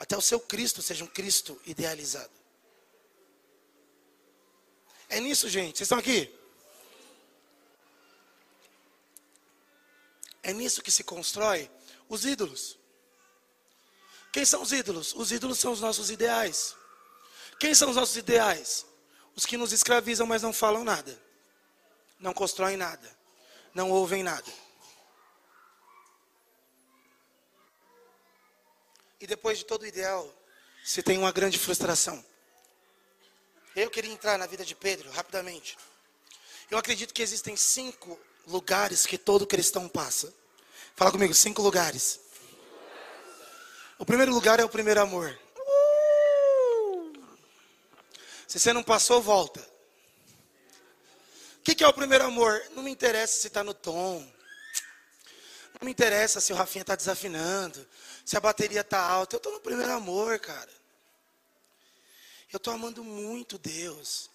[0.00, 2.32] Até o seu Cristo seja um Cristo idealizado.
[5.10, 5.76] É nisso, gente.
[5.76, 6.43] Vocês estão aqui?
[10.44, 11.70] É nisso que se constrói
[12.06, 12.78] os ídolos.
[14.30, 15.14] Quem são os ídolos?
[15.14, 16.76] Os ídolos são os nossos ideais.
[17.58, 18.84] Quem são os nossos ideais?
[19.34, 21.18] Os que nos escravizam, mas não falam nada.
[22.20, 23.10] Não constroem nada.
[23.72, 24.52] Não ouvem nada.
[29.18, 30.30] E depois de todo ideal,
[30.84, 32.22] se tem uma grande frustração.
[33.74, 35.78] Eu queria entrar na vida de Pedro rapidamente.
[36.70, 40.32] Eu acredito que existem cinco lugares que todo cristão passa.
[40.96, 42.20] Fala comigo, cinco lugares.
[43.98, 45.38] O primeiro lugar é o primeiro amor.
[48.46, 49.60] Se você não passou, volta.
[51.58, 52.62] O que, é o primeiro amor?
[52.72, 54.20] Não me interessa se está no tom.
[55.80, 57.84] Não me interessa se o Rafinha está desafinando.
[58.24, 59.36] Se a bateria está alta.
[59.36, 60.70] Eu estou no primeiro amor, cara.
[62.52, 64.30] Eu estou amando muito Deus.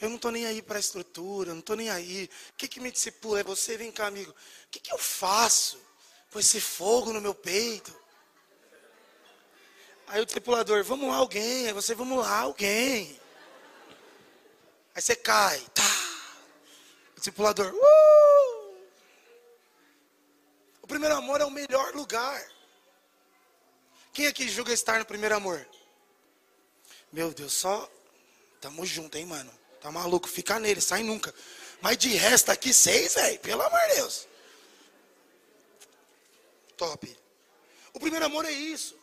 [0.00, 2.28] Eu não estou nem aí para a estrutura, não estou nem aí.
[2.50, 3.40] O que, que me discipula?
[3.40, 4.30] É você, vem cá, amigo.
[4.30, 5.80] O que, que eu faço
[6.30, 7.94] com esse fogo no meu peito?
[10.06, 11.66] Aí o discipulador, vamos lá alguém.
[11.66, 13.18] Aí você, vamos lá alguém.
[14.94, 15.60] Aí você cai.
[15.74, 15.82] Tá.
[17.12, 18.76] O discipulador, uh!
[20.82, 22.46] O primeiro amor é o melhor lugar.
[24.12, 25.66] Quem aqui julga estar no primeiro amor?
[27.10, 27.90] Meu Deus, só.
[28.60, 29.65] Tamo junto, hein, mano?
[29.86, 30.26] Tá maluco?
[30.26, 31.32] Fica nele, sai nunca.
[31.80, 33.38] Mas de resto aqui, seis, velho.
[33.38, 34.26] Pelo amor de Deus.
[36.76, 37.18] Top.
[37.92, 38.98] O primeiro amor é isso.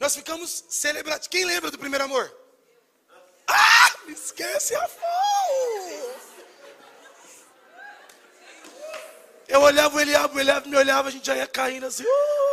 [0.00, 1.28] Nós ficamos celebrando.
[1.28, 2.36] Quem lembra do primeiro amor?
[3.46, 6.20] Ah, me esquece a fogo.
[9.46, 12.02] Eu olhava, ele olhava, ele olhava, me olhava, a gente já ia caindo assim.
[12.02, 12.52] Uh!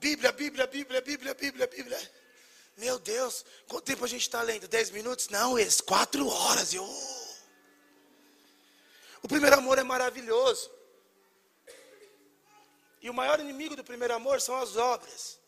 [0.00, 1.34] Bíblia, Bíblia, Bíblia, Bíblia.
[3.00, 4.68] Deus, quanto tempo a gente está lendo?
[4.68, 5.28] Dez minutos?
[5.28, 6.72] Não, eles quatro horas.
[6.72, 6.84] Eu...
[9.22, 10.70] O primeiro amor é maravilhoso.
[13.02, 15.38] E o maior inimigo do primeiro amor são as obras.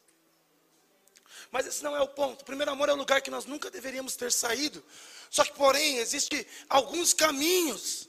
[1.51, 2.43] Mas esse não é o ponto.
[2.43, 4.83] O primeiro amor é o lugar que nós nunca deveríamos ter saído.
[5.31, 8.09] Só que, porém, existem alguns caminhos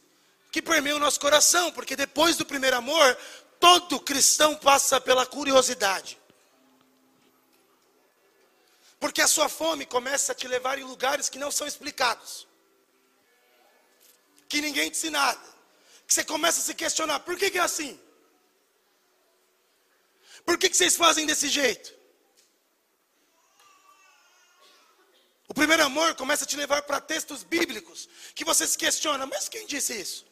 [0.52, 3.18] que permeiam o nosso coração, porque depois do primeiro amor,
[3.60, 6.18] todo cristão passa pela curiosidade.
[9.04, 12.48] Porque a sua fome começa a te levar em lugares que não são explicados.
[14.48, 15.46] Que ninguém disse nada.
[16.08, 18.00] Que você começa a se questionar, por que, que é assim?
[20.46, 21.94] Por que, que vocês fazem desse jeito?
[25.50, 29.50] O primeiro amor começa a te levar para textos bíblicos que você se questiona, mas
[29.50, 30.26] quem disse isso?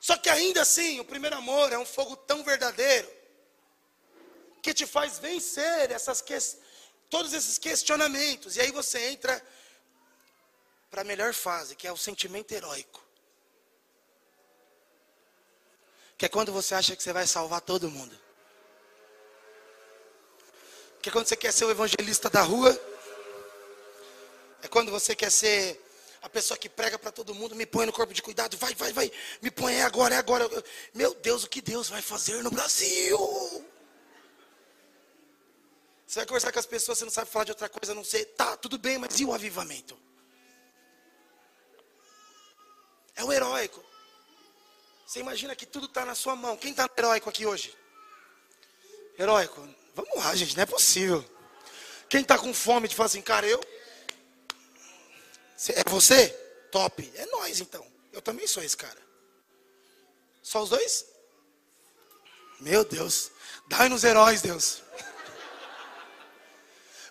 [0.00, 3.08] Só que ainda assim, o primeiro amor é um fogo tão verdadeiro
[4.66, 6.36] que te faz vencer essas que...
[7.08, 8.56] todos esses questionamentos.
[8.56, 9.40] E aí você entra
[10.90, 13.00] para a melhor fase, que é o sentimento heróico.
[16.18, 18.18] Que é quando você acha que você vai salvar todo mundo.
[21.00, 22.72] Que é quando você quer ser o evangelista da rua.
[24.64, 25.80] É quando você quer ser
[26.22, 28.92] a pessoa que prega para todo mundo, me põe no corpo de cuidado, vai, vai,
[28.92, 30.50] vai, me põe, é agora, é agora.
[30.92, 33.16] Meu Deus, o que Deus vai fazer no Brasil?
[36.16, 38.24] Você vai conversar com as pessoas, você não sabe falar de outra coisa, não sei.
[38.24, 39.98] Tá, tudo bem, mas e o avivamento?
[43.14, 43.84] É o heróico.
[45.06, 46.56] Você imagina que tudo está na sua mão.
[46.56, 47.76] Quem está heróico aqui hoje?
[49.18, 49.68] Heróico.
[49.94, 51.22] Vamos lá, gente, não é possível.
[52.08, 53.60] Quem está com fome de falar assim, cara, eu.
[55.68, 56.30] É você?
[56.72, 57.12] Top.
[57.14, 57.86] É nós então.
[58.10, 59.02] Eu também sou esse cara.
[60.42, 61.04] Só os dois?
[62.58, 63.30] Meu Deus.
[63.68, 64.86] Dai-nos heróis, Deus.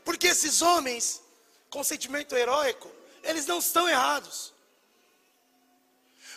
[0.05, 1.21] Porque esses homens
[1.69, 2.89] com sentimento heróico,
[3.23, 4.53] eles não estão errados.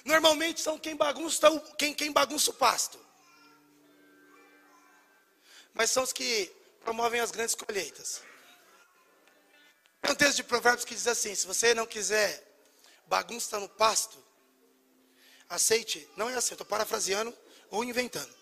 [0.05, 1.49] Normalmente são quem bagunça,
[1.79, 2.99] quem, quem bagunça o pasto.
[5.73, 6.51] Mas são os que
[6.83, 8.23] promovem as grandes colheitas.
[10.03, 12.45] Tem um texto de provérbios que diz assim: se você não quiser
[13.07, 14.19] bagunça no pasto,
[15.49, 17.35] Aceite, não é assim, estou parafraseando
[17.71, 18.35] ou inventando.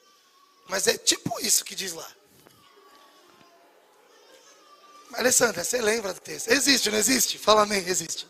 [0.68, 2.10] Mas é tipo isso que diz lá.
[5.16, 6.48] Alessandra, você lembra do texto?
[6.48, 7.38] Existe, não existe?
[7.38, 8.26] Fala amém, existe.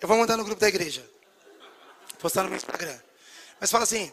[0.00, 1.08] Eu vou mandar no grupo da igreja.
[2.18, 2.98] Postar no meu Instagram.
[3.60, 4.12] Mas fala assim: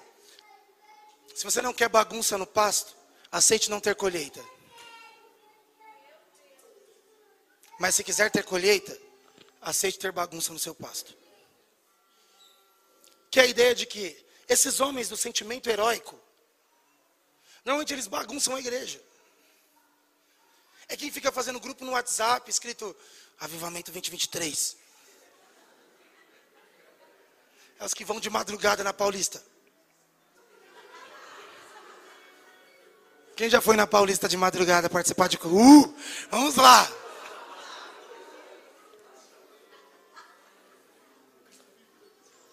[1.33, 2.95] se você não quer bagunça no pasto,
[3.31, 4.43] aceite não ter colheita.
[7.79, 8.95] Mas se quiser ter colheita,
[9.59, 11.17] aceite ter bagunça no seu pasto.
[13.31, 16.19] Que é a ideia de que esses homens do sentimento heróico,
[17.65, 19.01] normalmente eles bagunçam a igreja.
[20.93, 22.95] É quem fica fazendo grupo no WhatsApp escrito
[23.39, 24.77] Avivamento 2023.
[27.79, 29.43] É os que vão de madrugada na Paulista.
[33.35, 35.37] Quem já foi na Paulista de madrugada participar de.
[35.37, 35.95] Uh!
[36.29, 36.87] Vamos lá!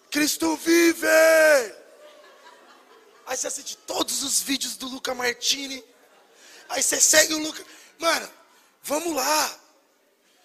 [0.09, 1.05] Cristo vive!
[3.27, 5.85] Aí você assiste todos os vídeos do Luca Martini.
[6.69, 7.63] Aí você segue o Luca.
[8.01, 8.27] Mano,
[8.81, 9.59] vamos lá.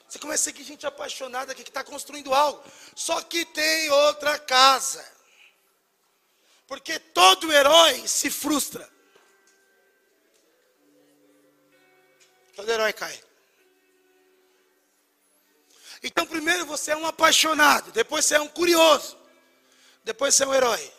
[0.06, 2.62] Você começa a seguir gente apaixonada aqui que está construindo algo.
[2.94, 5.02] Só que tem outra casa.
[6.66, 8.86] Porque todo herói se frustra.
[12.54, 13.24] Todo herói cai.
[16.02, 19.18] Então, primeiro você é um apaixonado, depois você é um curioso,
[20.04, 20.92] depois você é um herói,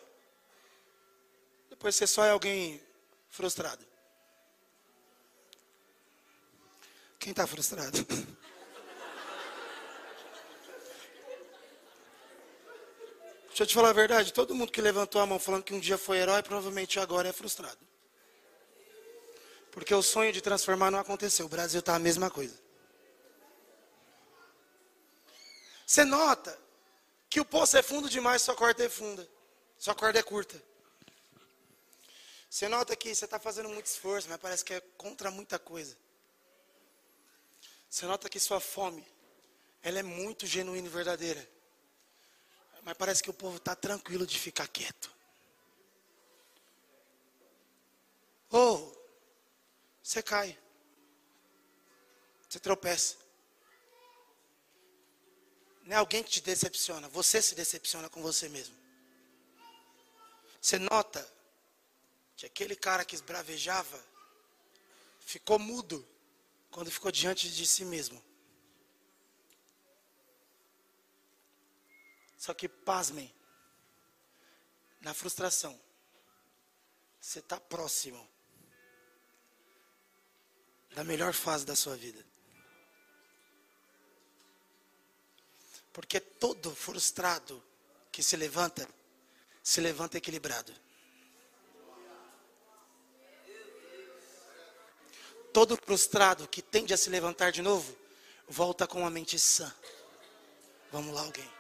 [1.70, 2.84] depois você só é alguém
[3.30, 3.87] frustrado.
[7.20, 8.06] Quem está frustrado?
[13.48, 15.80] Deixa eu te falar a verdade, todo mundo que levantou a mão falando que um
[15.80, 17.80] dia foi herói, provavelmente agora é frustrado.
[19.72, 21.48] Porque o sonho de transformar não aconteceu.
[21.48, 22.54] O Brasil está a mesma coisa.
[25.86, 26.56] Você nota
[27.30, 29.28] que o poço é fundo demais, sua corda é funda.
[29.80, 30.62] Sua corda é curta.
[32.50, 35.98] Você nota que você está fazendo muito esforço, mas parece que é contra muita coisa.
[37.90, 39.06] Você nota que sua fome,
[39.82, 41.48] ela é muito genuína e verdadeira.
[42.84, 45.12] Mas parece que o povo está tranquilo de ficar quieto.
[48.50, 48.98] Ou oh,
[50.02, 50.58] você cai.
[52.48, 53.18] Você tropeça.
[55.84, 58.76] Não é alguém que te decepciona, você se decepciona com você mesmo.
[60.62, 61.26] Você nota
[62.36, 64.04] que aquele cara que esbravejava
[65.20, 66.08] ficou mudo
[66.78, 68.24] quando ficou diante de si mesmo.
[72.38, 73.34] Só que, pasmem,
[75.02, 75.82] na frustração,
[77.20, 78.30] você está próximo
[80.92, 82.24] da melhor fase da sua vida.
[85.92, 87.64] Porque todo frustrado
[88.12, 88.88] que se levanta,
[89.64, 90.72] se levanta equilibrado.
[95.58, 97.98] Todo frustrado que tende a se levantar de novo,
[98.48, 99.74] volta com a mente sã.
[100.92, 101.52] Vamos lá, alguém.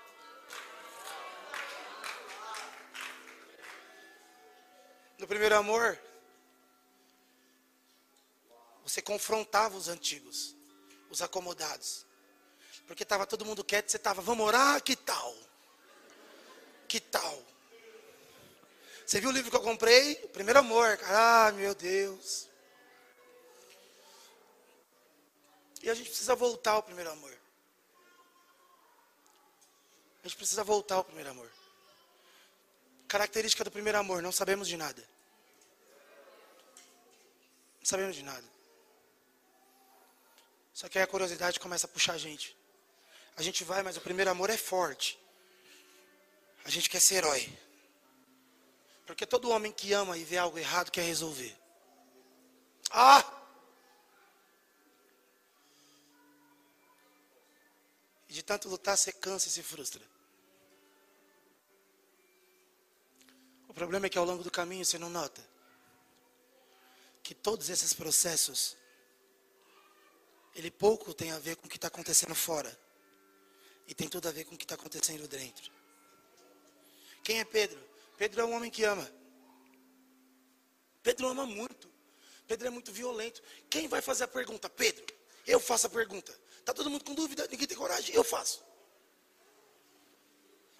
[5.17, 5.99] No primeiro amor,
[8.83, 10.55] você confrontava os antigos,
[11.09, 12.05] os acomodados.
[12.85, 15.35] Porque estava todo mundo quieto, você estava, vamos orar, que tal?
[16.87, 17.43] Que tal?
[19.03, 20.13] Você viu o livro que eu comprei?
[20.33, 21.47] Primeiro amor, cara.
[21.47, 22.47] Ah, meu Deus.
[25.87, 27.31] E a gente precisa voltar ao primeiro amor.
[30.21, 31.49] A gente precisa voltar ao primeiro amor.
[33.07, 35.01] Característica do primeiro amor, não sabemos de nada.
[37.79, 38.43] Não sabemos de nada.
[40.73, 42.53] Só que aí a curiosidade começa a puxar a gente.
[43.37, 45.17] A gente vai, mas o primeiro amor é forte.
[46.65, 47.57] A gente quer ser herói.
[49.05, 51.57] Porque todo homem que ama e vê algo errado quer resolver.
[52.91, 53.36] Ah!
[58.29, 60.01] E de tanto lutar, você cansa e se frustra.
[63.67, 65.41] O problema é que ao longo do caminho você não nota
[67.23, 68.77] que todos esses processos
[70.55, 72.75] ele pouco tem a ver com o que está acontecendo fora.
[73.85, 75.71] E tem tudo a ver com o que está acontecendo dentro.
[77.23, 77.79] Quem é Pedro?
[78.17, 79.09] Pedro é um homem que ama.
[81.03, 81.87] Pedro ama muito.
[82.47, 83.41] Pedro é muito violento.
[83.69, 84.69] Quem vai fazer a pergunta?
[84.69, 85.05] Pedro.
[85.45, 86.33] Eu faço a pergunta.
[86.67, 87.47] Está todo mundo com dúvida?
[87.49, 88.13] Ninguém tem coragem?
[88.13, 88.61] Eu faço.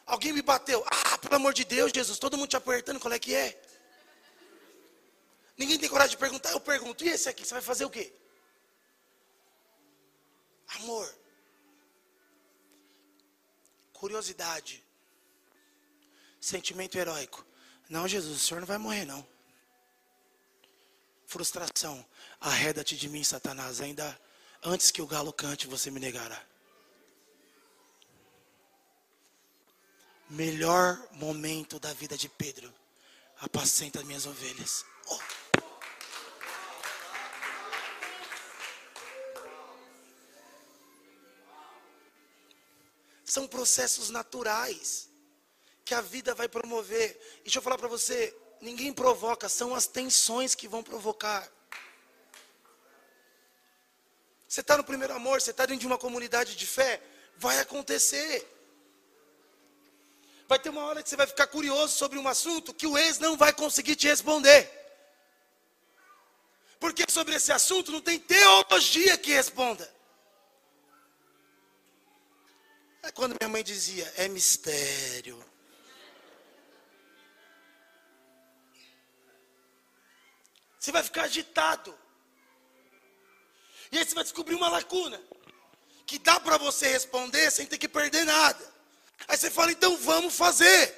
[0.05, 0.85] Alguém me bateu.
[0.85, 3.57] Ah, pelo amor de Deus, Jesus, todo mundo te apertando, qual é que é?
[5.57, 7.05] Ninguém tem coragem de perguntar, eu pergunto.
[7.05, 8.13] E esse aqui, você vai fazer o quê?
[10.75, 11.07] Amor.
[13.93, 14.83] Curiosidade.
[16.41, 17.45] Sentimento heróico.
[17.89, 19.25] Não, Jesus, o senhor não vai morrer, não.
[21.25, 22.05] Frustração.
[22.41, 23.79] Arreda-te de mim, Satanás.
[23.79, 24.19] Ainda
[24.67, 26.41] antes que o galo cante, você me negará.
[30.29, 32.73] Melhor momento da vida de Pedro.
[33.39, 34.83] Apacenta minhas ovelhas.
[35.07, 35.19] Oh.
[43.23, 45.09] São processos naturais
[45.85, 47.17] que a vida vai promover.
[47.39, 51.49] E deixa eu falar para você, ninguém provoca, são as tensões que vão provocar.
[54.47, 57.01] Você está no primeiro amor, você está dentro de uma comunidade de fé,
[57.37, 58.47] vai acontecer.
[60.47, 63.19] Vai ter uma hora que você vai ficar curioso sobre um assunto que o ex
[63.19, 64.71] não vai conseguir te responder.
[66.79, 69.91] Porque sobre esse assunto não tem teologia que responda.
[73.03, 75.43] É quando minha mãe dizia, é mistério.
[80.79, 82.06] Você vai ficar agitado.
[83.91, 85.21] E aí você vai descobrir uma lacuna.
[86.05, 88.73] Que dá para você responder sem ter que perder nada.
[89.27, 90.93] Aí você fala, então vamos fazer.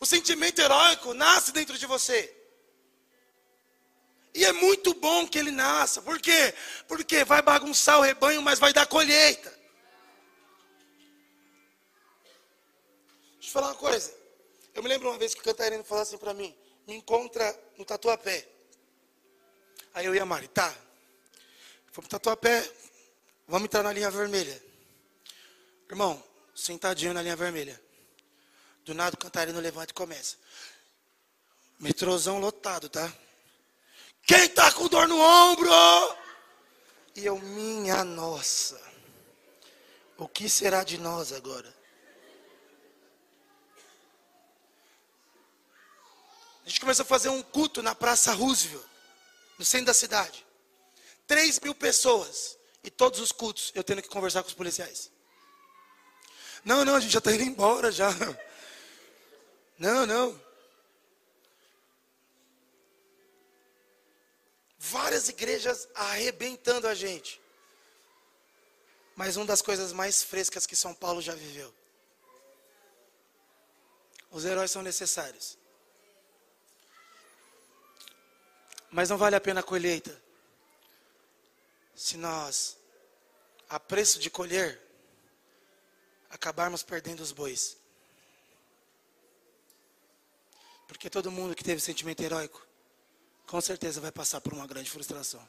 [0.00, 2.32] O sentimento heróico nasce dentro de você.
[4.34, 6.02] E é muito bom que ele nasça.
[6.02, 6.54] Por quê?
[6.86, 9.48] Porque vai bagunçar o rebanho, mas vai dar colheita.
[13.34, 14.14] Deixa eu falar uma coisa.
[14.74, 16.54] Eu me lembro uma vez que o Cantarino falou assim para mim:
[16.86, 18.46] me encontra no Tatuapé.
[19.94, 20.74] Aí eu e a Mari, tá.
[21.96, 22.70] Fomos pro Tatuapé,
[23.48, 24.62] vamos entrar na linha vermelha.
[25.88, 26.22] Irmão,
[26.54, 27.82] sentadinho na linha vermelha.
[28.84, 30.36] Do nada o cantarino levanta e começa.
[31.80, 33.10] Metrozão lotado, tá?
[34.26, 35.70] Quem tá com dor no ombro?
[37.14, 38.78] E eu, minha nossa.
[40.18, 41.74] O que será de nós agora?
[46.62, 48.84] A gente começou a fazer um culto na Praça Roosevelt,
[49.58, 50.45] no centro da cidade.
[51.26, 52.56] Três mil pessoas.
[52.82, 55.10] E todos os cultos eu tendo que conversar com os policiais.
[56.64, 58.10] Não, não, a gente já está indo embora já.
[59.78, 60.40] Não, não.
[64.78, 67.40] Várias igrejas arrebentando a gente.
[69.14, 71.74] Mas uma das coisas mais frescas que São Paulo já viveu.
[74.30, 75.58] Os heróis são necessários.
[78.90, 80.25] Mas não vale a pena a colheita.
[81.96, 82.76] Se nós,
[83.70, 84.80] a preço de colher,
[86.28, 87.78] acabarmos perdendo os bois.
[90.86, 92.64] Porque todo mundo que teve sentimento heróico,
[93.46, 95.46] com certeza vai passar por uma grande frustração.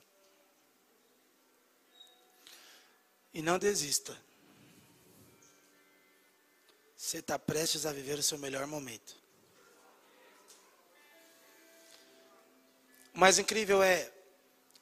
[3.33, 4.17] E não desista.
[6.95, 9.15] Você está prestes a viver o seu melhor momento.
[13.13, 14.11] O mais incrível é,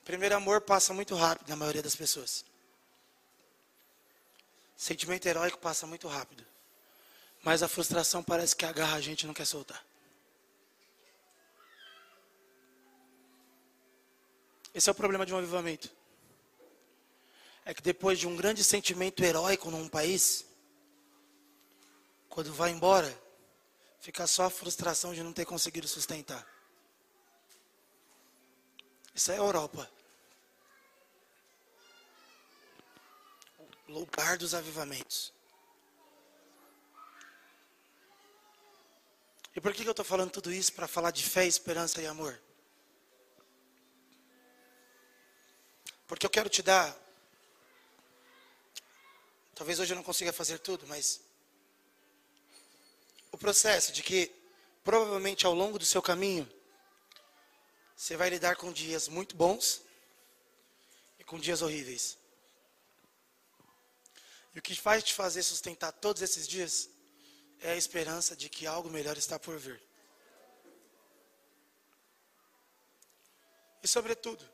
[0.06, 2.46] primeiro amor passa muito rápido na maioria das pessoas.
[4.78, 6.46] Sentimento heróico passa muito rápido.
[7.44, 9.84] Mas a frustração parece que agarra a gente e não quer soltar.
[14.74, 15.90] Esse é o problema de um avivamento.
[17.64, 20.46] É que depois de um grande sentimento heróico num país,
[22.30, 23.12] quando vai embora,
[24.00, 26.46] fica só a frustração de não ter conseguido sustentar.
[29.16, 29.90] Isso é Europa.
[33.88, 35.34] Lugar dos avivamentos.
[39.56, 40.74] E por que eu estou falando tudo isso?
[40.74, 42.40] Para falar de fé, esperança e amor.
[46.08, 46.96] Porque eu quero te dar.
[49.56, 51.22] Talvez hoje eu não consiga fazer tudo, mas.
[53.32, 54.34] O processo de que,
[54.84, 56.50] provavelmente ao longo do seu caminho,
[57.96, 59.82] você vai lidar com dias muito bons
[61.18, 62.18] e com dias horríveis.
[64.56, 66.90] E o que faz te fazer sustentar todos esses dias
[67.60, 69.82] é a esperança de que algo melhor está por vir.
[73.84, 74.50] E sobretudo,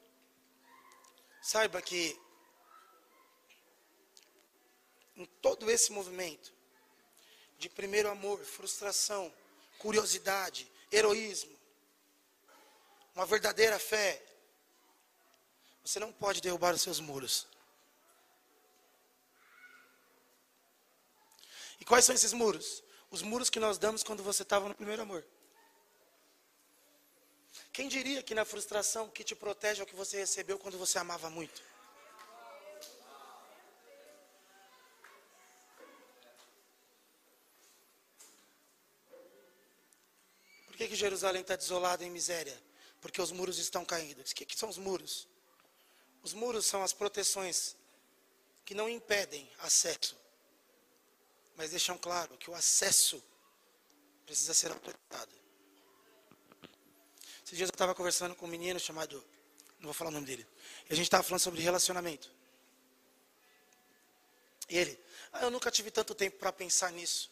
[1.39, 2.19] saiba que
[5.15, 6.51] em todo esse movimento
[7.59, 9.31] de primeiro amor, frustração,
[9.77, 11.55] curiosidade, heroísmo,
[13.13, 14.19] uma verdadeira fé,
[15.83, 17.50] você não pode derrubar os seus muros.
[21.81, 22.81] E quais são esses muros?
[23.09, 25.25] Os muros que nós damos quando você estava no primeiro amor.
[27.73, 30.77] Quem diria que na frustração o que te protege é o que você recebeu quando
[30.77, 31.61] você amava muito?
[40.81, 42.59] que, que Jerusalém está desolada em miséria?
[42.99, 44.21] Porque os muros estão caindo.
[44.21, 45.27] O que, que são os muros?
[46.23, 47.75] Os muros são as proteções
[48.65, 50.15] que não impedem acesso,
[51.61, 53.23] mas deixam claro que o acesso
[54.25, 55.29] precisa ser apresentado.
[57.45, 59.23] Esses dias eu estava conversando com um menino chamado,
[59.77, 60.47] não vou falar o nome dele,
[60.89, 62.31] e a gente estava falando sobre relacionamento.
[64.67, 64.99] E ele,
[65.31, 67.29] ah, eu nunca tive tanto tempo para pensar nisso.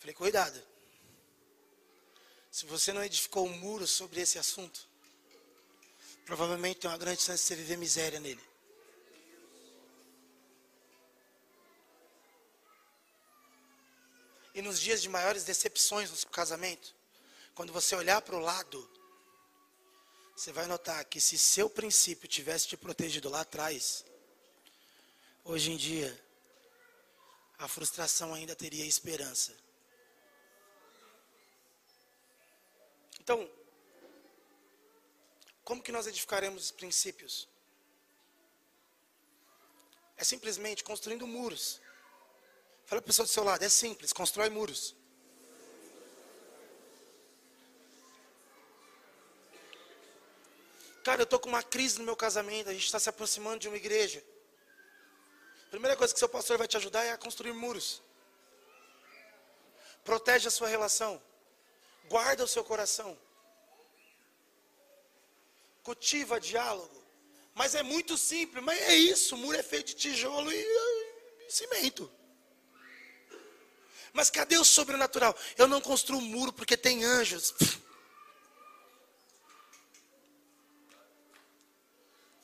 [0.00, 0.60] Falei, cuidado.
[2.50, 4.88] Se você não edificou um muro sobre esse assunto,
[6.24, 8.42] provavelmente tem uma grande chance de você viver miséria nele.
[14.56, 16.94] E nos dias de maiores decepções no seu casamento,
[17.54, 18.90] quando você olhar para o lado,
[20.34, 24.02] você vai notar que se seu princípio tivesse te protegido lá atrás,
[25.44, 26.10] hoje em dia,
[27.58, 29.54] a frustração ainda teria esperança.
[33.20, 33.46] Então,
[35.64, 37.46] como que nós edificaremos os princípios?
[40.16, 41.78] É simplesmente construindo muros.
[42.86, 44.94] Fala para a pessoa do seu lado, é simples, constrói muros.
[51.02, 53.68] Cara, eu estou com uma crise no meu casamento, a gente está se aproximando de
[53.68, 54.22] uma igreja.
[55.66, 58.02] A primeira coisa que seu pastor vai te ajudar é a construir muros.
[60.04, 61.20] Protege a sua relação.
[62.08, 63.18] Guarda o seu coração.
[65.82, 67.02] Cultiva diálogo.
[67.52, 71.50] Mas é muito simples, mas é isso, o muro é feito de tijolo e, e
[71.50, 72.10] cimento.
[74.12, 75.36] Mas cadê o sobrenatural?
[75.56, 77.54] Eu não construo muro porque tem anjos.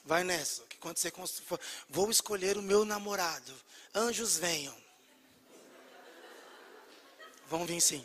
[0.04, 0.62] Vai nessa.
[0.64, 3.54] Que quando você construir, vou escolher o meu namorado.
[3.94, 4.76] Anjos venham.
[7.48, 8.04] Vão vir sim.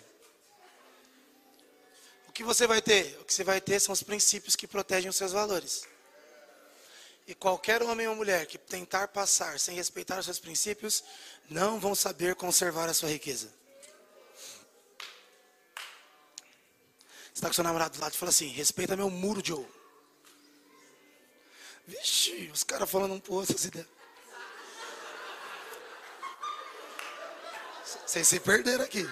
[2.28, 3.18] O que você vai ter?
[3.20, 5.88] O que você vai ter são os princípios que protegem os seus valores.
[7.28, 11.04] E qualquer homem ou mulher que tentar passar sem respeitar os seus princípios,
[11.50, 13.54] não vão saber conservar a sua riqueza.
[17.26, 19.68] Você está com seu namorado do lado e fala assim: respeita meu muro, Joe.
[21.86, 23.88] Vixe, os caras falando um pouco essas ideias.
[28.06, 29.06] Vocês se perderam aqui.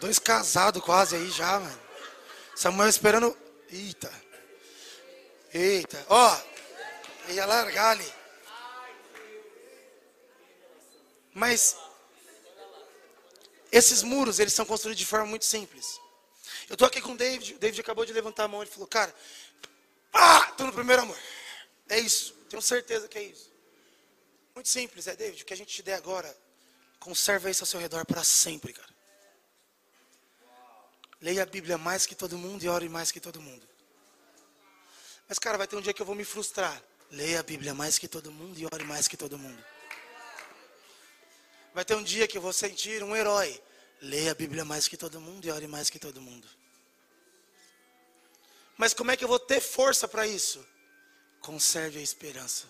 [0.00, 1.80] Dois casados quase aí já, mano.
[2.54, 3.36] Samuel esperando.
[3.68, 4.25] Eita.
[5.56, 6.04] Eita.
[6.08, 6.40] Ó.
[7.28, 8.12] Ia largar ali.
[11.32, 11.76] Mas
[13.72, 15.98] esses muros, eles são construídos de forma muito simples.
[16.68, 18.86] Eu estou aqui com o David, o David acabou de levantar a mão, ele falou,
[18.86, 19.14] cara,
[20.12, 21.18] ah, estou no primeiro amor.
[21.88, 23.52] É isso, tenho certeza que é isso.
[24.54, 26.34] Muito simples, é, David, o que a gente te der agora,
[26.98, 28.94] conserva isso ao seu redor para sempre, cara.
[31.20, 33.66] Leia a Bíblia mais que todo mundo e ore mais que todo mundo.
[35.28, 36.82] Mas, cara, vai ter um dia que eu vou me frustrar.
[37.10, 39.64] Leia a Bíblia mais que todo mundo e ore mais que todo mundo.
[41.74, 43.60] Vai ter um dia que eu vou sentir um herói.
[44.00, 46.48] Leia a Bíblia mais que todo mundo e ore mais que todo mundo.
[48.76, 50.64] Mas como é que eu vou ter força para isso?
[51.40, 52.66] Conserve a esperança.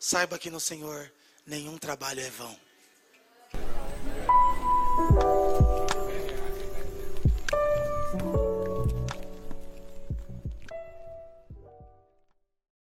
[0.00, 1.12] Saiba que no Senhor
[1.46, 2.58] nenhum trabalho é vão.